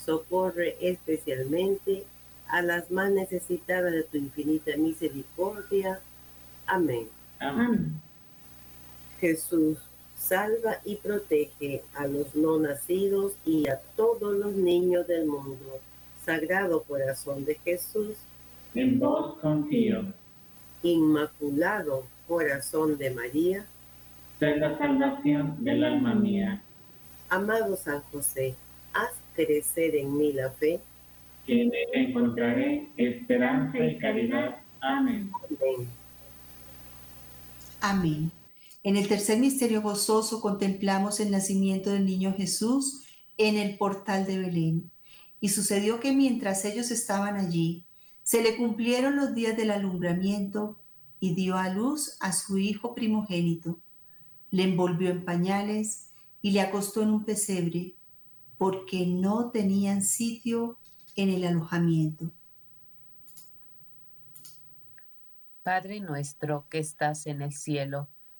socorre 0.03 0.77
especialmente 0.79 2.03
a 2.47 2.61
las 2.61 2.91
más 2.91 3.11
necesitadas 3.11 3.91
de 3.91 4.03
tu 4.03 4.17
infinita 4.17 4.77
misericordia. 4.77 5.99
Amén. 6.67 7.07
Amén. 7.39 7.99
Jesús, 9.19 9.79
salva 10.27 10.79
y 10.83 10.95
protege 10.95 11.83
a 11.93 12.07
los 12.07 12.33
no 12.35 12.57
nacidos 12.59 13.33
y 13.45 13.67
a 13.67 13.79
todos 13.95 14.33
los 14.35 14.53
niños 14.53 15.07
del 15.07 15.27
mundo. 15.27 15.79
Sagrado 16.25 16.81
corazón 16.83 17.45
de 17.45 17.55
Jesús, 17.63 18.15
en 18.73 18.99
vos 18.99 19.37
confío. 19.39 20.03
Inmaculado 20.83 22.05
Corazón 22.27 22.97
de 22.97 23.11
María, 23.11 23.65
sé 24.39 24.57
la 24.57 24.77
salvación 24.77 25.63
del 25.63 25.83
alma 25.83 26.15
mía. 26.15 26.61
Amado 27.29 27.75
San 27.75 28.01
José, 28.11 28.55
haz 28.93 29.13
crecer 29.35 29.95
en 29.95 30.17
mí 30.17 30.33
la 30.33 30.49
fe, 30.49 30.79
que 31.45 31.61
en 31.61 31.67
él 31.73 32.07
encontraré 32.07 32.89
esperanza 32.97 33.77
y 33.79 33.97
caridad. 33.99 34.57
Amén. 34.81 35.31
Amén. 35.49 35.87
Amén. 37.81 38.31
En 38.85 38.97
el 38.97 39.07
tercer 39.07 39.39
misterio 39.39 39.81
gozoso 39.81 40.39
contemplamos 40.41 41.19
el 41.19 41.31
nacimiento 41.31 41.89
del 41.89 42.05
niño 42.05 42.35
Jesús 42.37 43.01
en 43.35 43.57
el 43.57 43.79
portal 43.79 44.27
de 44.27 44.37
Belén. 44.37 44.91
Y 45.39 45.49
sucedió 45.49 45.99
que 45.99 46.13
mientras 46.13 46.63
ellos 46.65 46.91
estaban 46.91 47.35
allí, 47.35 47.87
se 48.21 48.43
le 48.43 48.55
cumplieron 48.55 49.15
los 49.15 49.33
días 49.33 49.57
del 49.57 49.71
alumbramiento 49.71 50.79
y 51.19 51.33
dio 51.33 51.57
a 51.57 51.69
luz 51.69 52.15
a 52.19 52.31
su 52.31 52.59
hijo 52.59 52.93
primogénito. 52.93 53.79
Le 54.51 54.61
envolvió 54.61 55.09
en 55.09 55.25
pañales 55.25 56.11
y 56.43 56.51
le 56.51 56.61
acostó 56.61 57.01
en 57.01 57.09
un 57.09 57.25
pesebre, 57.25 57.95
porque 58.59 59.07
no 59.07 59.49
tenían 59.49 60.03
sitio 60.03 60.77
en 61.15 61.29
el 61.29 61.43
alojamiento. 61.43 62.29
Padre 65.63 66.01
nuestro 66.01 66.67
que 66.69 66.77
estás 66.77 67.25
en 67.25 67.41
el 67.41 67.51
cielo, 67.51 68.09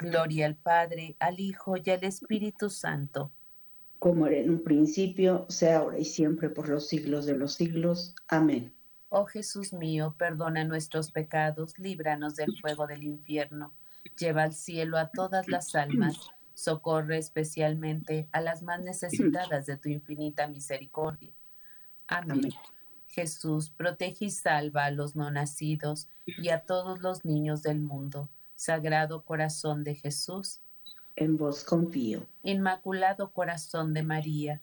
Gloria 0.00 0.46
al 0.46 0.56
Padre, 0.56 1.14
al 1.18 1.40
Hijo 1.40 1.76
y 1.76 1.90
al 1.90 2.02
Espíritu 2.04 2.70
Santo. 2.70 3.30
Como 3.98 4.26
era 4.26 4.38
en 4.38 4.48
un 4.48 4.64
principio, 4.64 5.44
sea 5.50 5.80
ahora 5.80 5.98
y 5.98 6.06
siempre 6.06 6.48
por 6.48 6.70
los 6.70 6.88
siglos 6.88 7.26
de 7.26 7.36
los 7.36 7.52
siglos. 7.52 8.14
Amén. 8.26 8.74
Oh 9.10 9.26
Jesús 9.26 9.74
mío, 9.74 10.14
perdona 10.18 10.64
nuestros 10.64 11.12
pecados, 11.12 11.78
líbranos 11.78 12.34
del 12.34 12.56
fuego 12.58 12.86
del 12.86 13.02
infierno, 13.02 13.74
lleva 14.18 14.44
al 14.44 14.54
cielo 14.54 14.96
a 14.96 15.10
todas 15.10 15.48
las 15.48 15.74
almas, 15.74 16.16
socorre 16.54 17.18
especialmente 17.18 18.26
a 18.32 18.40
las 18.40 18.62
más 18.62 18.80
necesitadas 18.80 19.66
de 19.66 19.76
tu 19.76 19.90
infinita 19.90 20.46
misericordia. 20.46 21.34
Amén. 22.06 22.38
Amén. 22.38 22.52
Jesús, 23.06 23.70
protege 23.70 24.26
y 24.26 24.30
salva 24.30 24.86
a 24.86 24.90
los 24.92 25.14
no 25.14 25.30
nacidos 25.30 26.08
y 26.24 26.48
a 26.48 26.60
todos 26.60 27.00
los 27.00 27.26
niños 27.26 27.62
del 27.62 27.80
mundo. 27.80 28.30
Sagrado 28.60 29.24
corazón 29.24 29.84
de 29.84 29.94
Jesús, 29.94 30.60
En 31.16 31.38
vos 31.38 31.64
confío. 31.64 32.26
Inmaculado 32.42 33.32
corazón 33.32 33.94
de 33.94 34.02
María, 34.02 34.60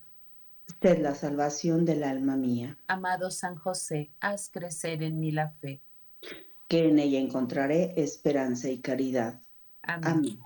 Sed 0.79 0.99
la 1.01 1.15
salvación 1.15 1.83
del 1.83 2.03
alma 2.03 2.35
mía, 2.35 2.77
amado 2.85 3.31
San 3.31 3.55
José, 3.55 4.11
haz 4.19 4.51
crecer 4.51 5.01
en 5.01 5.19
mí 5.19 5.31
la 5.31 5.49
fe. 5.49 5.81
que 6.67 6.89
en 6.89 6.99
ella 6.99 7.17
encontraré 7.17 7.95
esperanza 7.97 8.69
y 8.69 8.81
caridad. 8.81 9.41
Amén. 9.81 10.07
Amén. 10.07 10.39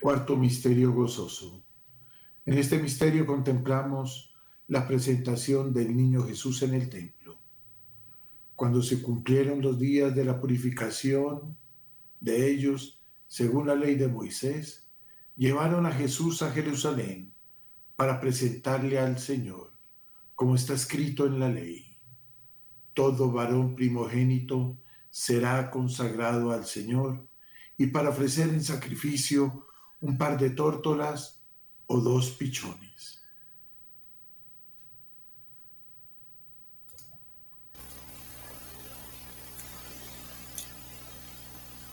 Cuarto 0.00 0.36
misterio 0.36 0.92
gozoso. 0.92 1.64
En 2.46 2.58
este 2.58 2.78
misterio 2.78 3.26
contemplamos 3.26 4.32
la 4.68 4.86
presentación 4.86 5.72
del 5.72 5.96
niño 5.96 6.22
Jesús 6.22 6.62
en 6.62 6.74
el 6.74 6.88
templo. 6.88 7.40
Cuando 8.54 8.82
se 8.82 9.02
cumplieron 9.02 9.60
los 9.60 9.80
días 9.80 10.14
de 10.14 10.24
la 10.24 10.38
purificación 10.40 11.60
de 12.22 12.50
ellos, 12.52 13.00
según 13.26 13.66
la 13.66 13.74
ley 13.74 13.96
de 13.96 14.06
Moisés, 14.06 14.88
llevaron 15.36 15.86
a 15.86 15.92
Jesús 15.92 16.40
a 16.42 16.52
Jerusalén 16.52 17.34
para 17.96 18.20
presentarle 18.20 18.98
al 18.98 19.18
Señor, 19.18 19.72
como 20.36 20.54
está 20.54 20.74
escrito 20.74 21.26
en 21.26 21.40
la 21.40 21.48
ley. 21.48 21.98
Todo 22.94 23.32
varón 23.32 23.74
primogénito 23.74 24.78
será 25.10 25.68
consagrado 25.70 26.52
al 26.52 26.64
Señor 26.64 27.26
y 27.76 27.88
para 27.88 28.10
ofrecer 28.10 28.48
en 28.50 28.62
sacrificio 28.62 29.66
un 30.00 30.16
par 30.16 30.38
de 30.38 30.50
tórtolas 30.50 31.42
o 31.86 32.00
dos 32.00 32.30
pichones. 32.30 33.21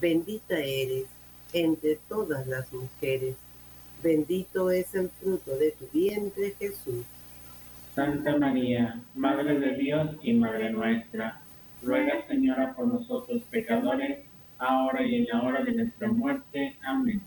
Bendita 0.00 0.58
eres 0.58 1.06
entre 1.52 1.96
todas 2.08 2.46
las 2.46 2.72
mujeres. 2.72 3.34
Bendito 4.02 4.70
es 4.70 4.94
el 4.94 5.08
fruto 5.08 5.56
de 5.56 5.70
tu 5.72 5.86
vientre, 5.92 6.54
Jesús. 6.58 7.04
Santa 7.94 8.36
María, 8.36 9.00
Madre 9.14 9.58
de 9.58 9.74
Dios 9.76 10.10
y 10.20 10.34
Madre 10.34 10.70
nuestra, 10.70 11.40
ruega 11.82 12.26
Señora 12.28 12.74
por 12.74 12.88
nosotros 12.88 13.42
pecadores, 13.50 14.18
ahora 14.58 15.02
y 15.02 15.14
en 15.16 15.26
la 15.32 15.42
hora 15.42 15.64
de 15.64 15.72
nuestra 15.72 16.08
muerte. 16.08 16.76
Amén. 16.84 17.22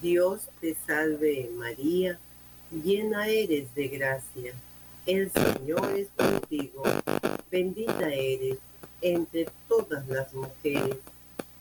Dios 0.00 0.48
te 0.60 0.76
salve, 0.86 1.50
María, 1.56 2.18
llena 2.70 3.26
eres 3.26 3.74
de 3.74 3.88
gracia. 3.88 4.54
El 5.06 5.30
Señor 5.32 5.98
es 5.98 6.08
contigo. 6.10 6.82
Bendita 7.50 8.08
eres 8.08 8.58
entre 9.00 9.48
todas 9.68 10.06
las 10.08 10.32
mujeres. 10.34 10.98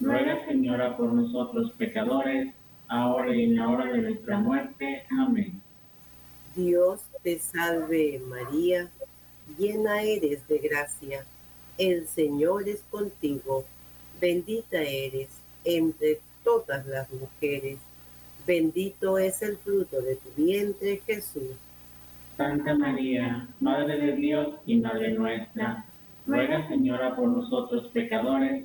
ruega 0.00 0.44
Señora 0.46 0.96
por 0.96 1.12
nosotros 1.12 1.72
pecadores, 1.78 2.52
ahora 2.88 3.34
y 3.34 3.44
en 3.44 3.56
la 3.56 3.68
hora 3.68 3.92
de 3.92 3.98
nuestra 3.98 4.38
muerte. 4.38 5.04
Amén. 5.10 5.60
Dios 6.54 7.00
te 7.22 7.38
salve 7.38 8.20
María, 8.28 8.88
llena 9.58 10.02
eres 10.02 10.46
de 10.46 10.58
gracia, 10.58 11.24
el 11.78 12.06
Señor 12.06 12.68
es 12.68 12.82
contigo, 12.90 13.64
bendita 14.20 14.80
eres 14.80 15.28
entre 15.64 16.20
todas 16.44 16.86
las 16.86 17.10
mujeres, 17.12 17.78
bendito 18.46 19.18
es 19.18 19.42
el 19.42 19.56
fruto 19.56 20.00
de 20.00 20.16
tu 20.16 20.30
vientre 20.36 21.02
Jesús. 21.04 21.56
Santa 22.36 22.74
María, 22.74 23.48
Madre 23.60 23.98
de 23.98 24.16
Dios 24.16 24.54
y 24.66 24.76
Madre 24.76 25.12
nuestra, 25.12 25.84
ruega 26.26 26.68
Señora 26.68 27.16
por 27.16 27.28
nosotros 27.28 27.88
pecadores, 27.92 28.64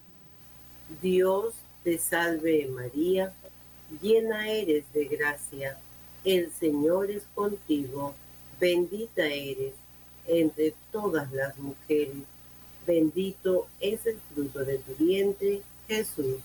Dios 0.99 1.53
te 1.83 1.97
salve 1.97 2.67
María, 2.67 3.33
llena 4.01 4.49
eres 4.49 4.91
de 4.93 5.05
gracia, 5.05 5.77
el 6.25 6.51
Señor 6.51 7.09
es 7.09 7.23
contigo, 7.33 8.13
bendita 8.59 9.25
eres 9.25 9.73
entre 10.27 10.73
todas 10.91 11.31
las 11.31 11.57
mujeres, 11.57 12.23
bendito 12.85 13.67
es 13.79 14.05
el 14.05 14.17
fruto 14.33 14.65
de 14.65 14.77
tu 14.79 14.95
vientre, 14.95 15.61
Jesús. 15.87 16.41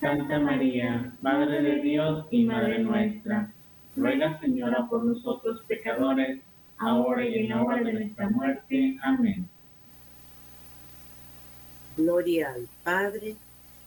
Santa 0.00 0.38
María, 0.38 1.14
Madre 1.22 1.62
de 1.62 1.82
Dios 1.82 2.26
y 2.30 2.44
Madre 2.44 2.78
nuestra, 2.80 3.52
ruega 3.96 4.38
Señora 4.40 4.86
por 4.88 5.04
nosotros 5.04 5.62
pecadores, 5.66 6.40
ahora 6.78 7.26
y 7.26 7.34
en 7.34 7.48
la 7.48 7.62
hora 7.62 7.82
de 7.82 7.92
nuestra 7.92 8.28
muerte. 8.28 8.98
Amén. 9.02 9.48
Gloria 11.96 12.52
al 12.52 12.68
Padre, 12.84 13.36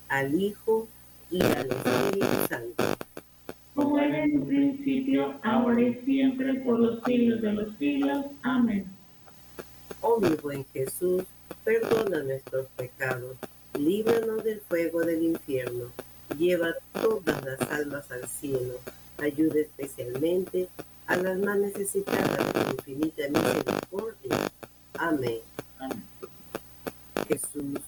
al 0.10 0.40
Hijo 0.40 0.88
y 1.32 1.42
al 1.42 1.68
Espíritu 1.72 2.28
Santo. 2.50 2.84
Como 3.76 3.98
era 3.98 4.24
en 4.26 4.42
un 4.42 4.48
principio, 4.48 5.40
ahora 5.44 5.82
y 5.82 5.94
siempre, 6.04 6.56
por 6.62 6.80
los 6.80 7.04
siglos 7.04 7.42
de 7.42 7.54
los 7.54 7.78
siglos. 7.78 8.26
Amén. 8.44 8.86
Oh 10.02 10.20
mi 10.20 10.30
buen 10.36 10.66
Jesús, 10.74 11.24
perdona 11.64 12.24
nuestros 12.24 12.68
pecados, 12.78 13.38
líbranos 13.78 14.44
del 14.44 14.62
fuego 14.62 15.02
del 15.02 15.24
infierno, 15.24 15.86
lleva 16.38 16.74
todas 16.94 17.44
las 17.44 17.62
almas 17.70 18.10
al 18.12 18.28
cielo, 18.28 18.76
ayuda 19.18 19.60
especialmente 19.60 20.68
a 21.08 21.18
las 21.18 21.38
más 21.40 21.58
necesitadas 21.58 22.54
de 22.54 22.62
tu 22.62 22.72
infinita 22.72 23.24
misericordia. 23.28 24.52
Amén. 24.98 25.40
Amén. 25.80 26.04
Jesús, 27.28 27.80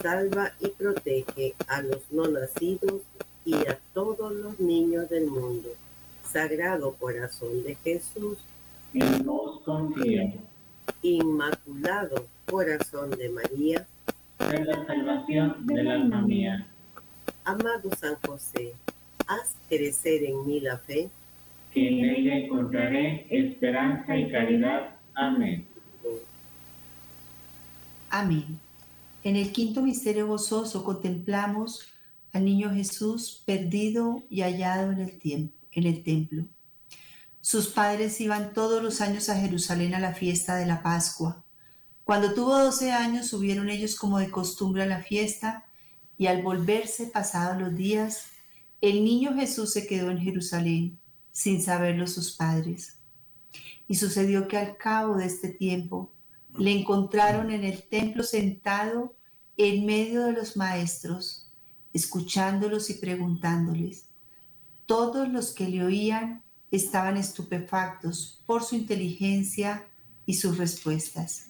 salva 0.00 0.52
y 0.60 0.68
protege 0.68 1.54
a 1.66 1.82
los 1.82 2.00
no 2.10 2.28
nacidos 2.28 3.02
y 3.44 3.54
a 3.54 3.78
todos 3.94 4.32
los 4.32 4.58
niños 4.60 5.08
del 5.08 5.26
mundo. 5.26 5.70
Sagrado 6.30 6.94
corazón 6.94 7.62
de 7.64 7.74
Jesús, 7.76 8.38
En 8.94 9.24
vos 9.24 9.60
confío. 9.64 10.32
Inmaculado 11.02 12.26
corazón 12.50 13.10
de 13.10 13.28
María, 13.30 13.86
Sé 14.38 14.64
la 14.64 14.86
salvación 14.86 15.66
del 15.66 15.88
alma 15.88 16.22
mía. 16.22 16.66
amado 17.44 17.90
San 17.98 18.14
José, 18.26 18.72
haz 19.26 19.56
crecer 19.68 20.22
en 20.24 20.46
mí 20.46 20.60
la 20.60 20.78
fe. 20.78 21.08
Que 21.72 21.88
en 21.88 22.04
ella 22.04 22.36
encontraré 22.36 23.26
esperanza 23.30 24.16
y 24.16 24.30
caridad. 24.30 24.96
Amén. 25.14 25.66
Amén. 28.10 28.58
En 29.24 29.36
el 29.36 29.52
quinto 29.52 29.82
misterio 29.82 30.26
gozoso 30.26 30.84
contemplamos 30.84 31.88
al 32.32 32.44
niño 32.44 32.72
Jesús 32.72 33.42
perdido 33.44 34.24
y 34.30 34.42
hallado 34.42 34.92
en 34.92 35.00
el, 35.00 35.18
tiemp- 35.18 35.52
en 35.72 35.86
el 35.86 36.02
templo. 36.02 36.46
Sus 37.40 37.68
padres 37.68 38.20
iban 38.20 38.52
todos 38.52 38.82
los 38.82 39.00
años 39.00 39.28
a 39.28 39.40
Jerusalén 39.40 39.94
a 39.94 40.00
la 40.00 40.14
fiesta 40.14 40.56
de 40.56 40.66
la 40.66 40.82
Pascua. 40.82 41.44
Cuando 42.04 42.32
tuvo 42.32 42.56
doce 42.58 42.92
años 42.92 43.26
subieron 43.26 43.68
ellos 43.68 43.96
como 43.96 44.18
de 44.18 44.30
costumbre 44.30 44.82
a 44.82 44.86
la 44.86 45.02
fiesta 45.02 45.64
y 46.16 46.26
al 46.26 46.42
volverse 46.42 47.06
pasados 47.06 47.60
los 47.60 47.74
días, 47.74 48.26
el 48.80 49.04
niño 49.04 49.34
Jesús 49.34 49.72
se 49.72 49.86
quedó 49.86 50.10
en 50.10 50.18
Jerusalén 50.18 50.98
sin 51.32 51.60
saberlo 51.62 52.06
sus 52.06 52.36
padres. 52.36 52.98
Y 53.88 53.96
sucedió 53.96 54.48
que 54.48 54.58
al 54.58 54.76
cabo 54.76 55.16
de 55.16 55.26
este 55.26 55.48
tiempo 55.48 56.12
le 56.56 56.72
encontraron 56.72 57.50
en 57.50 57.64
el 57.64 57.82
templo 57.82 58.22
sentado 58.22 59.14
en 59.56 59.84
medio 59.84 60.24
de 60.24 60.32
los 60.32 60.56
maestros, 60.56 61.50
escuchándolos 61.92 62.90
y 62.90 62.94
preguntándoles. 62.94 64.06
Todos 64.86 65.28
los 65.28 65.52
que 65.52 65.68
le 65.68 65.84
oían 65.84 66.42
estaban 66.70 67.16
estupefactos 67.16 68.42
por 68.46 68.62
su 68.62 68.76
inteligencia 68.76 69.86
y 70.26 70.34
sus 70.34 70.58
respuestas. 70.58 71.48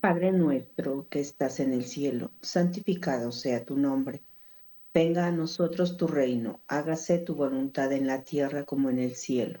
Padre 0.00 0.32
nuestro 0.32 1.06
que 1.08 1.20
estás 1.20 1.60
en 1.60 1.72
el 1.72 1.84
cielo, 1.84 2.32
santificado 2.40 3.30
sea 3.30 3.64
tu 3.64 3.76
nombre. 3.76 4.20
Venga 4.92 5.26
a 5.26 5.30
nosotros 5.30 5.96
tu 5.96 6.08
reino, 6.08 6.60
hágase 6.66 7.18
tu 7.18 7.36
voluntad 7.36 7.92
en 7.92 8.08
la 8.08 8.24
tierra 8.24 8.64
como 8.64 8.90
en 8.90 8.98
el 8.98 9.14
cielo. 9.14 9.60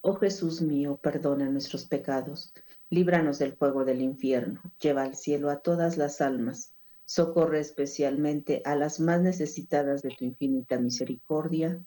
Oh 0.00 0.14
Jesús 0.14 0.62
mío, 0.62 0.98
perdona 1.02 1.48
nuestros 1.48 1.84
pecados, 1.86 2.52
líbranos 2.88 3.38
del 3.38 3.54
fuego 3.54 3.84
del 3.84 4.00
infierno, 4.00 4.62
lleva 4.80 5.02
al 5.02 5.16
cielo 5.16 5.50
a 5.50 5.60
todas 5.60 5.96
las 5.96 6.20
almas, 6.20 6.74
socorre 7.04 7.60
especialmente 7.60 8.62
a 8.64 8.76
las 8.76 9.00
más 9.00 9.20
necesitadas 9.20 10.02
de 10.02 10.10
tu 10.10 10.24
infinita 10.24 10.78
misericordia. 10.78 11.82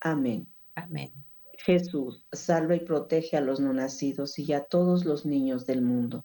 Amén. 0.00 0.48
Amén. 0.74 1.12
Jesús, 1.58 2.26
salva 2.32 2.74
y 2.74 2.80
protege 2.80 3.36
a 3.36 3.40
los 3.40 3.60
no 3.60 3.72
nacidos 3.72 4.38
y 4.38 4.52
a 4.52 4.64
todos 4.64 5.04
los 5.04 5.24
niños 5.24 5.64
del 5.64 5.82
mundo. 5.82 6.24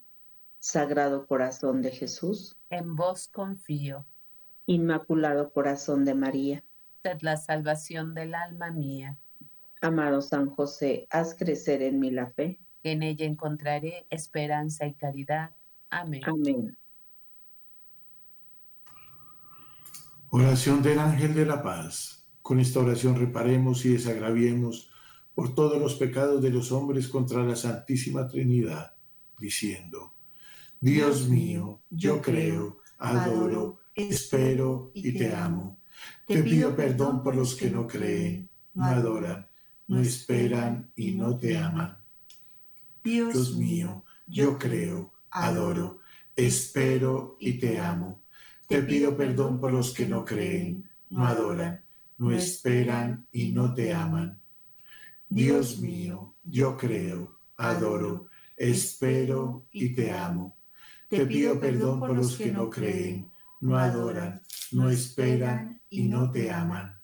Sagrado 0.57 1.27
corazón 1.27 1.83
de 1.83 1.91
Jesús, 1.91 2.57
en 2.71 2.95
vos 2.95 3.27
confío. 3.27 4.05
Inmaculado 4.65 5.53
Corazón 5.53 6.03
de 6.03 6.15
María. 6.15 6.63
Sed 7.03 7.21
la 7.21 7.38
salvación 7.38 8.15
del 8.15 8.33
alma 8.33 8.71
mía. 8.71 9.17
Amado 9.82 10.21
San 10.21 10.49
José, 10.49 11.07
haz 11.09 11.36
crecer 11.36 11.82
en 11.82 11.99
mí 11.99 12.11
la 12.11 12.32
fe. 12.32 12.59
En 12.84 13.03
ella 13.03 13.25
encontraré 13.25 14.07
esperanza 14.09 14.88
y 14.88 14.93
caridad. 14.93 15.51
Amén. 15.89 16.21
Amén. 16.25 16.78
Oración 20.30 20.82
del 20.82 20.99
ángel 20.99 21.34
de 21.34 21.45
la 21.45 21.63
paz. 21.63 22.28
Con 22.41 22.59
esta 22.59 22.80
oración 22.80 23.19
reparemos 23.19 23.86
y 23.86 23.89
desagraviemos 23.89 24.89
por 25.34 25.53
todos 25.53 25.80
los 25.80 25.95
pecados 25.95 26.41
de 26.41 26.49
los 26.49 26.71
hombres 26.71 27.07
contra 27.07 27.43
la 27.43 27.55
Santísima 27.55 28.28
Trinidad, 28.28 28.93
diciendo, 29.38 30.15
Dios 30.80 31.30
mío, 31.30 31.82
yo 31.89 32.21
creo, 32.21 32.80
adoro, 32.97 33.80
espero 33.93 34.91
y 34.93 35.17
te 35.17 35.34
amo. 35.34 35.80
Te 36.25 36.41
pido 36.43 36.75
perdón 36.75 37.23
por 37.23 37.36
los 37.36 37.55
que 37.55 37.69
no 37.69 37.86
creen, 37.88 38.49
no 38.73 38.86
adoran, 38.86 39.47
no 39.88 39.99
esperan 39.99 40.91
y 40.95 41.11
no 41.11 41.38
te 41.38 41.57
aman. 41.57 41.97
Dios 43.03 43.55
mío, 43.55 44.03
yo 44.25 44.57
creo, 44.57 45.13
adoro, 45.31 45.99
espero 46.35 47.38
y 47.39 47.53
te 47.53 47.79
amo. 47.79 48.21
Te 48.67 48.83
pido 48.83 49.15
perdón 49.15 49.59
por 49.59 49.71
los 49.71 49.93
que 49.93 50.05
no 50.05 50.25
creen, 50.25 50.89
no 51.09 51.25
adoran, 51.25 51.83
no 52.17 52.31
esperan 52.31 53.27
y 53.31 53.51
no 53.53 53.73
te 53.73 53.93
aman. 53.93 54.41
Dios 55.29 55.79
mío, 55.79 56.35
yo 56.43 56.75
creo, 56.75 57.39
adoro, 57.55 58.27
espero 58.55 59.67
y 59.71 59.95
te 59.95 60.11
amo. 60.11 60.57
Te 61.07 61.25
pido 61.25 61.59
perdón 61.59 62.01
por 62.01 62.15
los 62.15 62.35
que 62.35 62.51
no 62.51 62.69
creen, 62.69 63.31
no 63.61 63.77
adoran, 63.77 64.41
no 64.71 64.89
esperan 64.89 65.81
y 65.89 66.03
no 66.03 66.29
te 66.29 66.51
aman. 66.51 66.97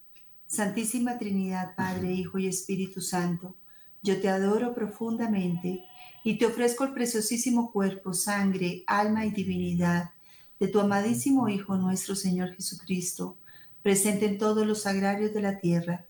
Santísima 0.54 1.18
Trinidad, 1.18 1.76
Padre, 1.76 2.14
Hijo 2.14 2.38
y 2.38 2.46
Espíritu 2.46 3.02
Santo, 3.02 3.56
yo 4.04 4.22
te 4.22 4.30
adoro 4.30 4.76
profundamente 4.76 5.84
y 6.24 6.38
te 6.38 6.46
ofrezco 6.46 6.84
el 6.84 6.94
preciosísimo 6.94 7.72
cuerpo, 7.72 8.14
sangre, 8.14 8.84
alma 8.86 9.26
y 9.26 9.32
divinidad 9.32 10.12
de 10.60 10.68
tu 10.68 10.80
amadísimo 10.80 11.50
Hijo 11.50 11.76
nuestro 11.76 12.16
Señor 12.16 12.54
Jesucristo, 12.54 13.36
presente 13.82 14.28
en 14.28 14.38
todos 14.38 14.68
los 14.68 14.86
agrarios 14.86 15.34
de 15.34 15.42
la 15.42 15.60
tierra, 15.60 16.06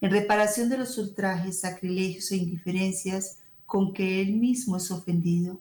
en 0.00 0.10
reparación 0.10 0.70
de 0.70 0.78
los 0.78 0.96
ultrajes, 0.96 1.60
sacrilegios 1.60 2.32
e 2.32 2.36
indiferencias 2.36 3.40
con 3.66 3.92
que 3.92 4.22
Él 4.22 4.32
mismo 4.32 4.78
es 4.78 4.90
ofendido. 4.90 5.60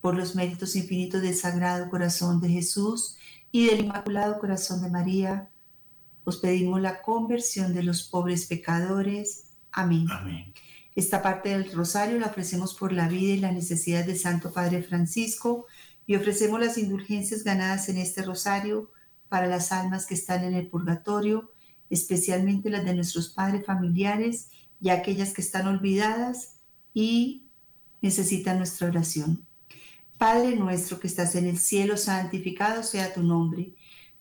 Por 0.00 0.16
los 0.16 0.34
méritos 0.34 0.74
infinitos 0.74 1.22
del 1.22 1.36
Sagrado 1.36 1.88
Corazón 1.90 2.40
de 2.40 2.48
Jesús, 2.48 3.16
y 3.52 3.66
del 3.66 3.84
Inmaculado 3.84 4.38
Corazón 4.40 4.82
de 4.82 4.90
María, 4.90 5.48
os 6.26 6.38
pedimos 6.38 6.80
la 6.80 7.02
conversión 7.02 7.72
de 7.72 7.84
los 7.84 8.02
pobres 8.02 8.46
pecadores. 8.46 9.44
Amén. 9.70 10.08
Esta 10.96 11.22
parte 11.22 11.50
del 11.50 11.70
rosario 11.70 12.18
la 12.18 12.26
ofrecemos 12.26 12.74
por 12.74 12.92
la 12.92 13.06
vida 13.06 13.32
y 13.32 13.38
la 13.38 13.52
necesidad 13.52 14.04
del 14.04 14.18
Santo 14.18 14.52
Padre 14.52 14.82
Francisco 14.82 15.66
y 16.04 16.16
ofrecemos 16.16 16.58
las 16.58 16.78
indulgencias 16.78 17.44
ganadas 17.44 17.88
en 17.88 17.98
este 17.98 18.22
rosario 18.22 18.90
para 19.28 19.46
las 19.46 19.70
almas 19.70 20.04
que 20.04 20.14
están 20.14 20.42
en 20.42 20.54
el 20.54 20.66
purgatorio, 20.66 21.52
especialmente 21.90 22.70
las 22.70 22.84
de 22.84 22.94
nuestros 22.94 23.28
padres 23.28 23.64
familiares 23.64 24.50
y 24.80 24.88
aquellas 24.88 25.32
que 25.32 25.42
están 25.42 25.68
olvidadas 25.68 26.54
y 26.92 27.44
necesitan 28.02 28.58
nuestra 28.58 28.88
oración. 28.88 29.46
Padre 30.18 30.56
nuestro 30.56 30.98
que 30.98 31.06
estás 31.06 31.36
en 31.36 31.46
el 31.46 31.58
cielo, 31.58 31.96
santificado 31.96 32.82
sea 32.82 33.14
tu 33.14 33.22
nombre. 33.22 33.74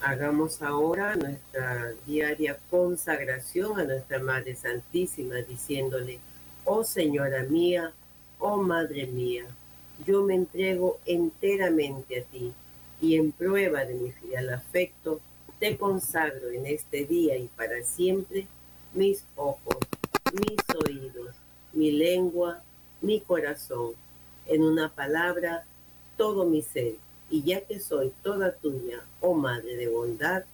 Hagamos 0.00 0.62
ahora 0.62 1.16
nuestra 1.16 1.92
diaria 2.06 2.56
consagración 2.70 3.80
a 3.80 3.84
nuestra 3.84 4.20
Madre 4.20 4.54
Santísima, 4.54 5.34
diciéndole, 5.36 6.20
oh 6.64 6.84
Señora 6.84 7.42
mía, 7.42 7.92
oh 8.38 8.62
Madre 8.62 9.08
mía, 9.08 9.44
yo 10.06 10.22
me 10.22 10.36
entrego 10.36 11.00
enteramente 11.04 12.20
a 12.20 12.22
ti 12.22 12.52
y 13.00 13.16
en 13.16 13.32
prueba 13.32 13.84
de 13.84 13.94
mi 13.94 14.12
fiel 14.12 14.50
afecto, 14.50 15.20
te 15.58 15.76
consagro 15.76 16.50
en 16.50 16.66
este 16.66 17.04
día 17.04 17.36
y 17.36 17.48
para 17.48 17.82
siempre 17.82 18.46
mis 18.94 19.24
ojos, 19.34 19.78
mis 20.32 20.76
oídos, 20.86 21.34
mi 21.72 21.90
lengua, 21.90 22.62
mi 23.00 23.20
corazón, 23.20 23.94
en 24.46 24.62
una 24.62 24.90
palabra, 24.94 25.64
todo 26.16 26.44
mi 26.46 26.62
ser. 26.62 26.94
Y 27.30 27.42
ya 27.42 27.60
que 27.60 27.80
soy 27.80 28.12
toda 28.22 28.52
tuya, 28.52 29.02
oh 29.20 29.34
Madre 29.34 29.76
de 29.76 29.88
bondad, 29.88 30.44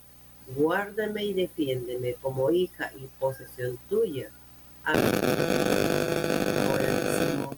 guárdame 0.56 1.24
y 1.24 1.34
defiéndeme 1.34 2.14
como 2.14 2.50
hija 2.50 2.90
y 2.96 3.06
posesión 3.18 3.78
tuya. 3.88 4.30
Amén. 4.84 5.04
Ahora 6.68 7.00
decimos, 7.00 7.56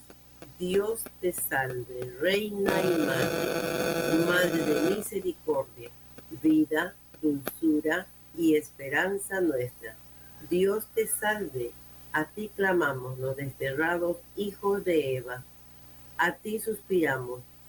Dios 0.58 1.04
te 1.20 1.32
salve, 1.32 2.12
Reina 2.20 2.72
y 2.82 3.06
Madre, 3.06 4.24
Madre 4.26 4.64
de 4.64 4.96
misericordia, 4.96 5.90
vida, 6.42 6.94
dulzura 7.20 8.06
y 8.36 8.56
esperanza 8.56 9.40
nuestra. 9.40 9.96
Dios 10.48 10.84
te 10.94 11.08
salve, 11.08 11.72
a 12.12 12.26
ti 12.26 12.50
clamamos 12.54 13.18
los 13.18 13.36
desterrados 13.36 14.18
hijos 14.36 14.84
de 14.84 15.16
Eva, 15.16 15.42
a 16.18 16.32
ti 16.32 16.60
suspiramos, 16.60 17.40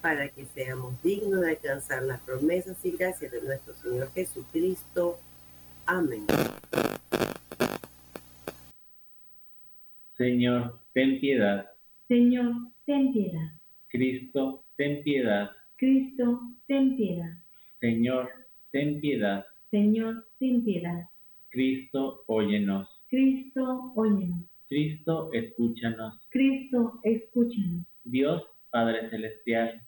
para 0.00 0.28
que 0.28 0.44
seamos 0.44 1.02
dignos 1.02 1.40
de 1.40 1.50
alcanzar 1.50 2.02
las 2.02 2.20
promesas 2.20 2.84
y 2.84 2.92
gracias 2.92 3.32
de 3.32 3.42
nuestro 3.42 3.74
Señor 3.74 4.10
Jesucristo. 4.12 5.18
Amén. 5.86 6.26
Señor, 10.16 10.80
ten 10.92 11.20
piedad. 11.20 11.66
Señor, 12.08 12.52
ten 12.86 13.12
piedad. 13.12 13.52
Cristo, 13.88 14.64
ten 14.76 15.02
piedad. 15.02 15.50
Cristo, 15.76 16.40
ten 16.66 16.96
piedad. 16.96 17.30
Señor, 17.80 18.30
ten 18.72 19.00
piedad. 19.00 19.44
Señor, 19.70 20.26
ten 20.38 20.64
piedad. 20.64 21.04
Cristo, 21.50 22.24
óyenos. 22.26 22.88
Cristo, 23.08 23.92
óyenos. 23.94 24.42
Cristo, 24.68 25.30
escúchanos. 25.32 26.18
Cristo, 26.28 27.00
escúchanos. 27.02 27.84
Dios, 28.04 28.42
Padre 28.70 29.08
Celestial. 29.10 29.87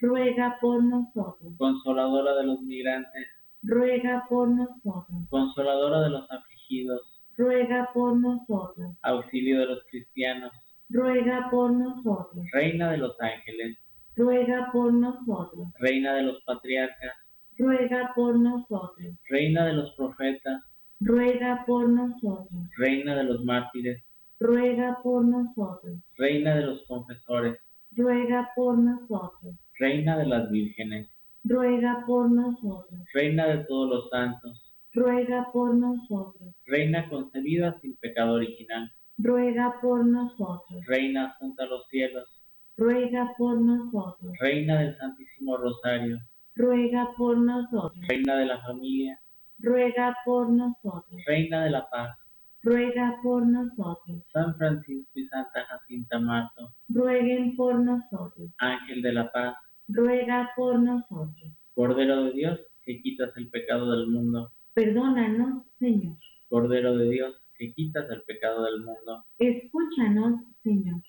Ruega 0.00 0.56
por 0.60 0.82
nosotros. 0.82 1.52
consoladora 1.58 2.34
de 2.36 2.44
los 2.44 2.60
migrantes, 2.62 3.26
Ruega 3.62 4.24
por 4.28 4.48
nosotros. 4.48 5.28
consoladora 5.28 6.00
de 6.02 6.10
los 6.10 6.30
afligidos, 6.30 7.20
Ruega 7.36 7.88
por 7.92 8.16
nosotros. 8.16 8.96
auxilio 9.02 9.60
de 9.60 9.66
los 9.66 9.84
cristianos, 9.90 10.52
Ruega 10.88 11.48
por 11.50 11.70
nosotros. 11.72 12.44
reina 12.52 12.90
de 12.92 12.96
los 12.98 13.14
ángeles, 13.20 13.78
Ruega 14.16 14.70
por 14.72 14.92
nosotros. 14.92 15.68
reina 15.78 16.14
de 16.14 16.22
los 16.22 16.42
patriarcas, 16.44 17.14
Ruega 17.58 18.12
por 18.14 18.38
nosotros. 18.38 19.14
reina 19.28 19.66
de 19.66 19.74
los 19.74 19.90
profetas, 19.92 20.62
Ruega 21.00 21.64
por 21.66 21.88
nosotros. 21.88 22.62
reina 22.78 23.14
de 23.16 23.24
los 23.24 23.44
mártires, 23.44 24.02
Ruega 24.38 24.98
por 25.02 25.24
nosotros. 25.26 25.98
reina 26.16 26.54
de 26.56 26.62
los 26.62 26.82
confesores, 26.86 27.58
Ruega 27.92 28.50
por 28.56 28.78
nosotros. 28.78 29.54
Reina 29.80 30.16
de 30.18 30.26
las 30.26 30.50
vírgenes, 30.50 31.08
Ruega 31.42 32.04
por 32.06 32.30
nosotros. 32.30 33.00
reina 33.14 33.46
de 33.46 33.64
todos 33.64 33.88
los 33.88 34.08
santos, 34.10 34.74
Ruega 34.92 35.48
por 35.52 35.74
nosotros. 35.74 36.54
reina 36.66 37.08
concebida 37.08 37.78
sin 37.80 37.96
pecado 37.96 38.34
original, 38.34 38.92
Ruega 39.18 39.74
por 39.80 40.04
nosotros. 40.06 40.84
reina 40.86 41.30
asunta 41.30 41.64
a 41.64 41.66
los 41.66 41.86
cielos, 41.88 42.28
Ruega 42.76 43.32
por 43.38 43.58
nosotros. 43.60 44.32
reina 44.40 44.80
del 44.80 44.96
Santísimo 44.98 45.56
Rosario, 45.56 46.18
Ruega 46.54 47.08
por 47.16 47.38
nosotros. 47.38 48.06
reina 48.08 48.36
de 48.36 48.46
la 48.46 48.60
familia, 48.60 49.18
Ruega 49.58 50.14
por 50.26 50.50
nosotros. 50.50 51.22
reina 51.26 51.64
de 51.64 51.70
la 51.70 51.88
paz, 51.88 52.16
Ruega 52.62 53.16
por 53.22 53.46
nosotros. 53.46 54.22
San 54.34 54.54
Francisco 54.56 55.10
y 55.18 55.24
Santa 55.28 55.64
Jacinta 55.64 56.18
Marto, 56.18 56.74
Rueguen 56.90 57.56
por 57.56 57.76
nosotros. 57.78 58.50
Ángel 58.58 59.00
de 59.00 59.12
la 59.14 59.32
paz, 59.32 59.56
Ruega 59.92 60.50
por 60.56 60.78
nosotros. 60.80 61.50
Cordero 61.74 62.24
de 62.24 62.32
Dios, 62.32 62.60
que 62.82 63.00
quitas 63.02 63.36
el 63.36 63.48
pecado 63.48 63.90
del 63.90 64.08
mundo, 64.08 64.50
Perdónanos, 64.74 65.64
Señor. 65.78 66.16
Cordero 66.48 66.96
de 66.96 67.08
Dios, 67.10 67.34
que 67.58 67.72
quitas 67.74 68.08
el 68.10 68.22
pecado 68.22 68.64
del 68.64 68.80
mundo, 68.84 69.24
Escúchanos, 69.38 70.40
Señor. 70.62 71.00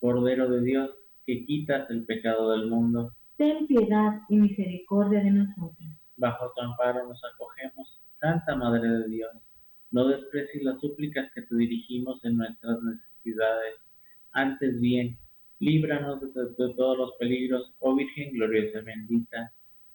Cordero 0.00 0.48
de 0.48 0.60
Dios, 0.62 0.90
que 1.26 1.44
quitas 1.44 1.88
el 1.90 2.04
pecado 2.04 2.52
del 2.52 2.68
mundo, 2.68 3.12
Ten 3.36 3.66
piedad 3.68 4.20
y 4.28 4.36
misericordia 4.36 5.20
de 5.22 5.30
nosotros. 5.30 5.88
bajo 6.16 6.52
tu 6.56 6.60
amparo 6.62 7.06
nos 7.08 7.20
acogemos, 7.24 8.00
Santa 8.20 8.56
Madre 8.56 8.88
de 8.88 9.08
Dios. 9.08 9.30
No 9.90 10.06
desprecies 10.08 10.62
las 10.64 10.80
súplicas 10.80 11.30
que 11.34 11.42
te 11.42 11.56
dirigimos 11.56 12.24
en 12.24 12.36
nuestras 12.36 12.82
necesidades. 12.82 13.74
Antes 14.32 14.80
bien, 14.80 15.16
líbranos 15.60 16.20
de, 16.20 16.26
de 16.26 16.74
todos 16.74 16.98
los 16.98 17.12
peligros, 17.18 17.72
oh 17.80 17.94
Virgen 17.94 18.32
gloriosa 18.32 18.80
y 18.80 18.84
bendita. 18.84 19.52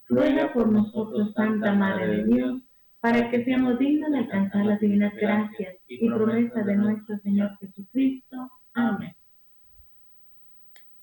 Ruega 0.07 0.51
por 0.53 0.67
nosotros, 0.69 1.33
Santa 1.33 1.73
Madre 1.73 2.07
de 2.07 2.23
Dios, 2.25 2.61
para 2.99 3.29
que 3.29 3.43
seamos 3.43 3.79
dignos 3.79 4.11
de 4.11 4.19
alcanzar 4.19 4.65
las 4.65 4.79
divinas 4.79 5.13
gracias 5.15 5.75
y 5.87 6.07
promesas 6.07 6.65
de 6.65 6.75
nuestro 6.75 7.17
Señor 7.19 7.57
Jesucristo. 7.59 8.51
Amén. 8.73 9.15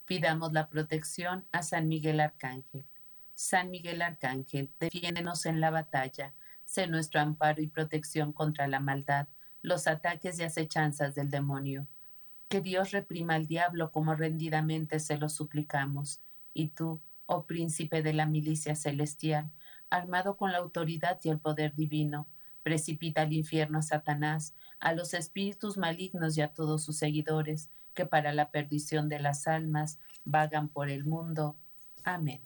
Pidamos 0.06 0.52
la 0.52 0.68
protección 0.68 1.46
a 1.52 1.62
San 1.62 1.88
Miguel 1.88 2.20
Arcángel. 2.20 2.84
San 3.34 3.70
Miguel 3.70 4.02
Arcángel, 4.02 4.70
defiéndenos 4.78 5.46
en 5.46 5.60
la 5.60 5.70
batalla, 5.70 6.34
sé 6.64 6.86
nuestro 6.86 7.20
amparo 7.20 7.62
y 7.62 7.68
protección 7.68 8.32
contra 8.32 8.68
la 8.68 8.80
maldad, 8.80 9.28
los 9.62 9.86
ataques 9.86 10.38
y 10.38 10.42
acechanzas 10.42 11.14
del 11.14 11.30
demonio. 11.30 11.86
Que 12.50 12.60
Dios 12.60 12.90
reprima 12.90 13.36
al 13.36 13.46
diablo 13.46 13.92
como 13.92 14.16
rendidamente 14.16 14.98
se 14.98 15.16
lo 15.16 15.28
suplicamos. 15.28 16.20
Y 16.52 16.70
tú, 16.70 17.00
oh 17.26 17.46
príncipe 17.46 18.02
de 18.02 18.12
la 18.12 18.26
milicia 18.26 18.74
celestial, 18.74 19.52
armado 19.88 20.36
con 20.36 20.50
la 20.50 20.58
autoridad 20.58 21.20
y 21.22 21.28
el 21.28 21.38
poder 21.38 21.76
divino, 21.76 22.26
precipita 22.64 23.22
al 23.22 23.32
infierno 23.32 23.78
a 23.78 23.82
Satanás, 23.82 24.52
a 24.80 24.92
los 24.94 25.14
espíritus 25.14 25.78
malignos 25.78 26.36
y 26.36 26.40
a 26.40 26.52
todos 26.52 26.82
sus 26.82 26.96
seguidores, 26.96 27.70
que 27.94 28.04
para 28.04 28.34
la 28.34 28.50
perdición 28.50 29.08
de 29.08 29.20
las 29.20 29.46
almas 29.46 30.00
vagan 30.24 30.68
por 30.68 30.90
el 30.90 31.04
mundo. 31.04 31.54
Amén. 32.02 32.40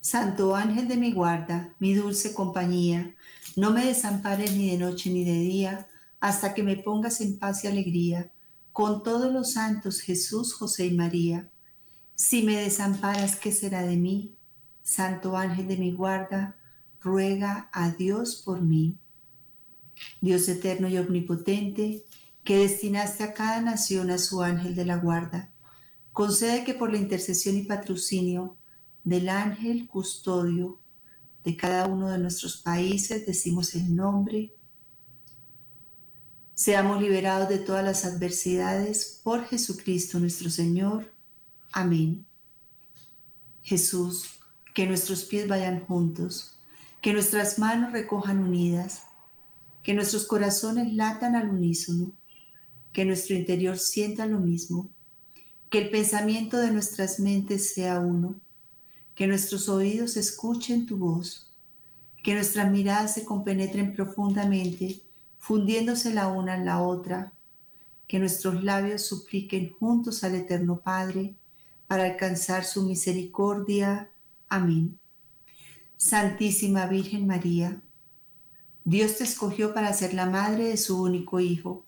Santo 0.00 0.56
ángel 0.56 0.88
de 0.88 0.96
mi 0.96 1.12
guarda, 1.12 1.72
mi 1.78 1.94
dulce 1.94 2.34
compañía, 2.34 3.14
no 3.54 3.70
me 3.70 3.84
desampares 3.84 4.56
ni 4.56 4.72
de 4.72 4.78
noche 4.78 5.08
ni 5.10 5.22
de 5.22 5.38
día, 5.38 5.86
hasta 6.18 6.52
que 6.52 6.64
me 6.64 6.76
pongas 6.76 7.20
en 7.20 7.38
paz 7.38 7.62
y 7.62 7.68
alegría, 7.68 8.32
con 8.72 9.02
todos 9.02 9.32
los 9.32 9.52
santos 9.52 10.00
Jesús, 10.00 10.54
José 10.54 10.86
y 10.86 10.94
María. 10.94 11.50
Si 12.14 12.42
me 12.42 12.56
desamparas, 12.56 13.36
¿qué 13.36 13.52
será 13.52 13.82
de 13.82 13.96
mí? 13.96 14.36
Santo 14.82 15.36
ángel 15.36 15.68
de 15.68 15.76
mi 15.76 15.92
guarda, 15.92 16.56
ruega 17.00 17.68
a 17.72 17.90
Dios 17.90 18.42
por 18.44 18.60
mí. 18.60 18.98
Dios 20.20 20.48
eterno 20.48 20.88
y 20.88 20.98
omnipotente, 20.98 22.04
que 22.44 22.58
destinaste 22.58 23.24
a 23.24 23.34
cada 23.34 23.60
nación 23.60 24.10
a 24.10 24.18
su 24.18 24.42
ángel 24.42 24.74
de 24.74 24.84
la 24.84 24.96
guarda, 24.96 25.52
concede 26.12 26.64
que 26.64 26.74
por 26.74 26.90
la 26.90 26.98
intercesión 26.98 27.56
y 27.56 27.62
patrocinio 27.62 28.56
del 29.04 29.28
ángel 29.28 29.86
custodio 29.86 30.80
de 31.44 31.56
cada 31.56 31.86
uno 31.86 32.08
de 32.08 32.18
nuestros 32.18 32.58
países, 32.58 33.26
decimos 33.26 33.74
el 33.74 33.94
nombre, 33.94 34.54
seamos 36.60 37.00
liberados 37.00 37.48
de 37.48 37.56
todas 37.56 37.82
las 37.82 38.04
adversidades 38.04 39.18
por 39.24 39.46
Jesucristo 39.46 40.20
nuestro 40.20 40.50
Señor. 40.50 41.10
Amén. 41.72 42.26
Jesús, 43.62 44.26
que 44.74 44.86
nuestros 44.86 45.24
pies 45.24 45.48
vayan 45.48 45.80
juntos, 45.86 46.58
que 47.00 47.14
nuestras 47.14 47.58
manos 47.58 47.92
recojan 47.92 48.40
unidas, 48.40 49.04
que 49.82 49.94
nuestros 49.94 50.26
corazones 50.26 50.92
latan 50.92 51.34
al 51.34 51.48
unísono, 51.48 52.12
que 52.92 53.06
nuestro 53.06 53.36
interior 53.36 53.78
sienta 53.78 54.26
lo 54.26 54.38
mismo, 54.38 54.90
que 55.70 55.78
el 55.78 55.88
pensamiento 55.88 56.58
de 56.58 56.72
nuestras 56.72 57.20
mentes 57.20 57.72
sea 57.72 58.00
uno, 58.00 58.38
que 59.14 59.26
nuestros 59.26 59.70
oídos 59.70 60.18
escuchen 60.18 60.84
tu 60.84 60.98
voz, 60.98 61.54
que 62.22 62.34
nuestras 62.34 62.70
miradas 62.70 63.14
se 63.14 63.24
compenetren 63.24 63.94
profundamente, 63.94 65.00
fundiéndose 65.40 66.12
la 66.12 66.28
una 66.28 66.54
en 66.54 66.66
la 66.66 66.82
otra, 66.82 67.32
que 68.06 68.18
nuestros 68.18 68.62
labios 68.62 69.02
supliquen 69.02 69.72
juntos 69.72 70.22
al 70.22 70.34
Eterno 70.34 70.80
Padre 70.80 71.34
para 71.86 72.04
alcanzar 72.04 72.64
su 72.64 72.82
misericordia. 72.82 74.10
Amén. 74.48 74.98
Santísima 75.96 76.86
Virgen 76.86 77.26
María, 77.26 77.80
Dios 78.84 79.16
te 79.16 79.24
escogió 79.24 79.74
para 79.74 79.92
ser 79.92 80.14
la 80.14 80.26
madre 80.26 80.68
de 80.68 80.76
su 80.76 81.02
único 81.02 81.40
Hijo. 81.40 81.86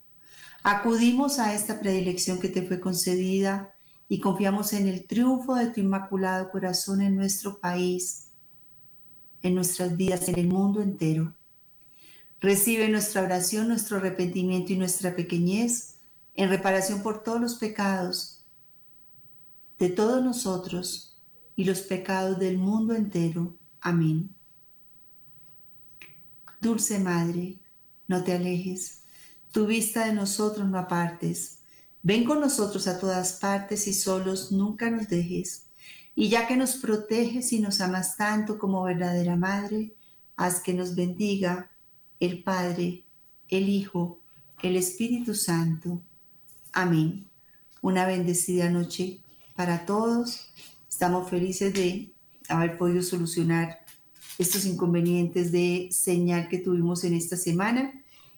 Acudimos 0.62 1.38
a 1.38 1.55
esta 1.55 1.78
predilección 1.78 2.40
que 2.40 2.48
te 2.48 2.62
fue 2.62 2.80
concedida 2.80 3.74
y 4.09 4.20
confiamos 4.20 4.72
en 4.72 4.88
el 4.88 5.07
triunfo 5.07 5.55
de 5.57 5.68
tu 5.68 5.80
inmaculado 5.80 6.50
corazón 6.50 7.03
en 7.03 7.16
nuestro 7.16 7.59
país, 7.59 8.28
en 9.42 9.55
nuestras 9.55 9.96
vidas, 9.96 10.28
en 10.28 10.38
el 10.38 10.48
mundo 10.48 10.80
entero. 10.80 11.34
Recibe 12.43 12.88
nuestra 12.88 13.22
oración, 13.22 13.68
nuestro 13.68 13.99
arrepentimiento 13.99 14.72
y 14.72 14.76
nuestra 14.76 15.14
pequeñez 15.14 15.99
en 16.34 16.49
reparación 16.49 17.01
por 17.01 17.22
todos 17.22 17.40
los 17.40 17.55
pecados 17.55 18.45
de 19.78 19.88
todos 19.88 20.24
nosotros 20.24 21.20
y 21.55 21.64
los 21.64 21.82
pecados 21.82 22.40
del 22.40 22.59
mundo 22.59 22.95
entero. 22.95 23.57
Amén. 23.80 24.34
Dulce 26.61 26.99
Madre, 26.99 27.61
no 28.09 28.24
te 28.24 28.32
alejes, 28.32 29.03
tu 29.53 29.66
vista 29.66 30.07
de 30.07 30.12
nosotros 30.12 30.68
no 30.68 30.78
apartes. 30.78 31.59
Ven 32.03 32.24
con 32.24 32.40
nosotros 32.40 32.88
a 32.88 32.99
todas 32.99 33.34
partes 33.34 33.86
y 33.86 33.93
solos 33.93 34.51
nunca 34.51 34.90
nos 34.90 35.09
dejes. 35.09 35.66
Y 36.16 36.28
ya 36.28 36.49
que 36.49 36.57
nos 36.57 36.74
proteges 36.74 37.53
y 37.53 37.61
nos 37.61 37.80
amas 37.80 38.16
tanto 38.16 38.59
como 38.59 38.82
verdadera 38.82 39.36
Madre, 39.36 39.95
haz 40.36 40.61
que 40.61 40.74
nos 40.74 40.97
bendiga 40.97 41.71
el 42.22 42.40
Padre, 42.44 43.02
el 43.48 43.68
Hijo, 43.68 44.20
el 44.62 44.76
Espíritu 44.76 45.34
Santo. 45.34 46.00
Amén. 46.72 47.26
Una 47.80 48.06
bendecida 48.06 48.70
noche 48.70 49.18
para 49.56 49.84
todos. 49.86 50.52
Estamos 50.88 51.28
felices 51.28 51.74
de 51.74 52.12
haber 52.48 52.78
podido 52.78 53.02
solucionar 53.02 53.80
estos 54.38 54.66
inconvenientes 54.66 55.50
de 55.50 55.88
señal 55.90 56.48
que 56.48 56.58
tuvimos 56.58 57.02
en 57.02 57.14
esta 57.14 57.36
semana 57.36 57.92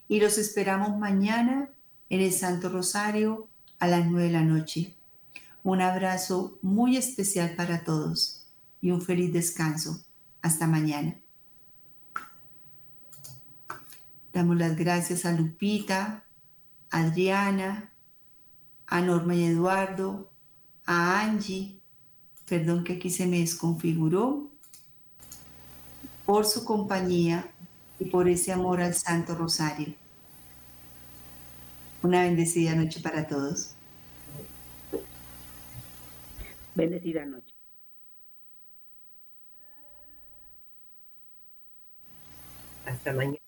y 0.08 0.18
los 0.18 0.38
esperamos 0.38 0.96
mañana 0.96 1.68
en 2.08 2.20
el 2.20 2.32
Santo 2.32 2.70
Rosario 2.70 3.48
a 3.80 3.86
las 3.86 4.06
9 4.06 4.28
de 4.28 4.32
la 4.32 4.44
noche. 4.44 4.94
Un 5.62 5.82
abrazo 5.82 6.58
muy 6.62 6.96
especial 6.96 7.54
para 7.54 7.84
todos 7.84 8.46
y 8.80 8.92
un 8.92 9.02
feliz 9.02 9.30
descanso. 9.30 10.02
Hasta 10.40 10.66
mañana. 10.66 11.16
Damos 14.34 14.56
las 14.56 14.76
gracias 14.76 15.24
a 15.26 15.32
Lupita, 15.32 16.24
a 16.90 16.98
Adriana, 16.98 17.92
a 18.88 19.00
Norma 19.00 19.36
y 19.36 19.44
Eduardo, 19.44 20.28
a 20.84 21.20
Angie, 21.20 21.78
perdón 22.44 22.82
que 22.82 22.94
aquí 22.94 23.10
se 23.10 23.28
me 23.28 23.38
desconfiguró, 23.38 24.50
por 26.26 26.46
su 26.46 26.64
compañía 26.64 27.48
y 28.00 28.06
por 28.06 28.28
ese 28.28 28.52
amor 28.52 28.80
al 28.80 28.94
Santo 28.94 29.36
Rosario. 29.36 29.94
Una 32.02 32.22
bendecida 32.22 32.74
noche 32.74 33.00
para 33.00 33.28
todos. 33.28 33.70
Bendecida 36.74 37.24
noche. 37.24 37.54
Hasta 42.84 43.12
mañana. 43.12 43.43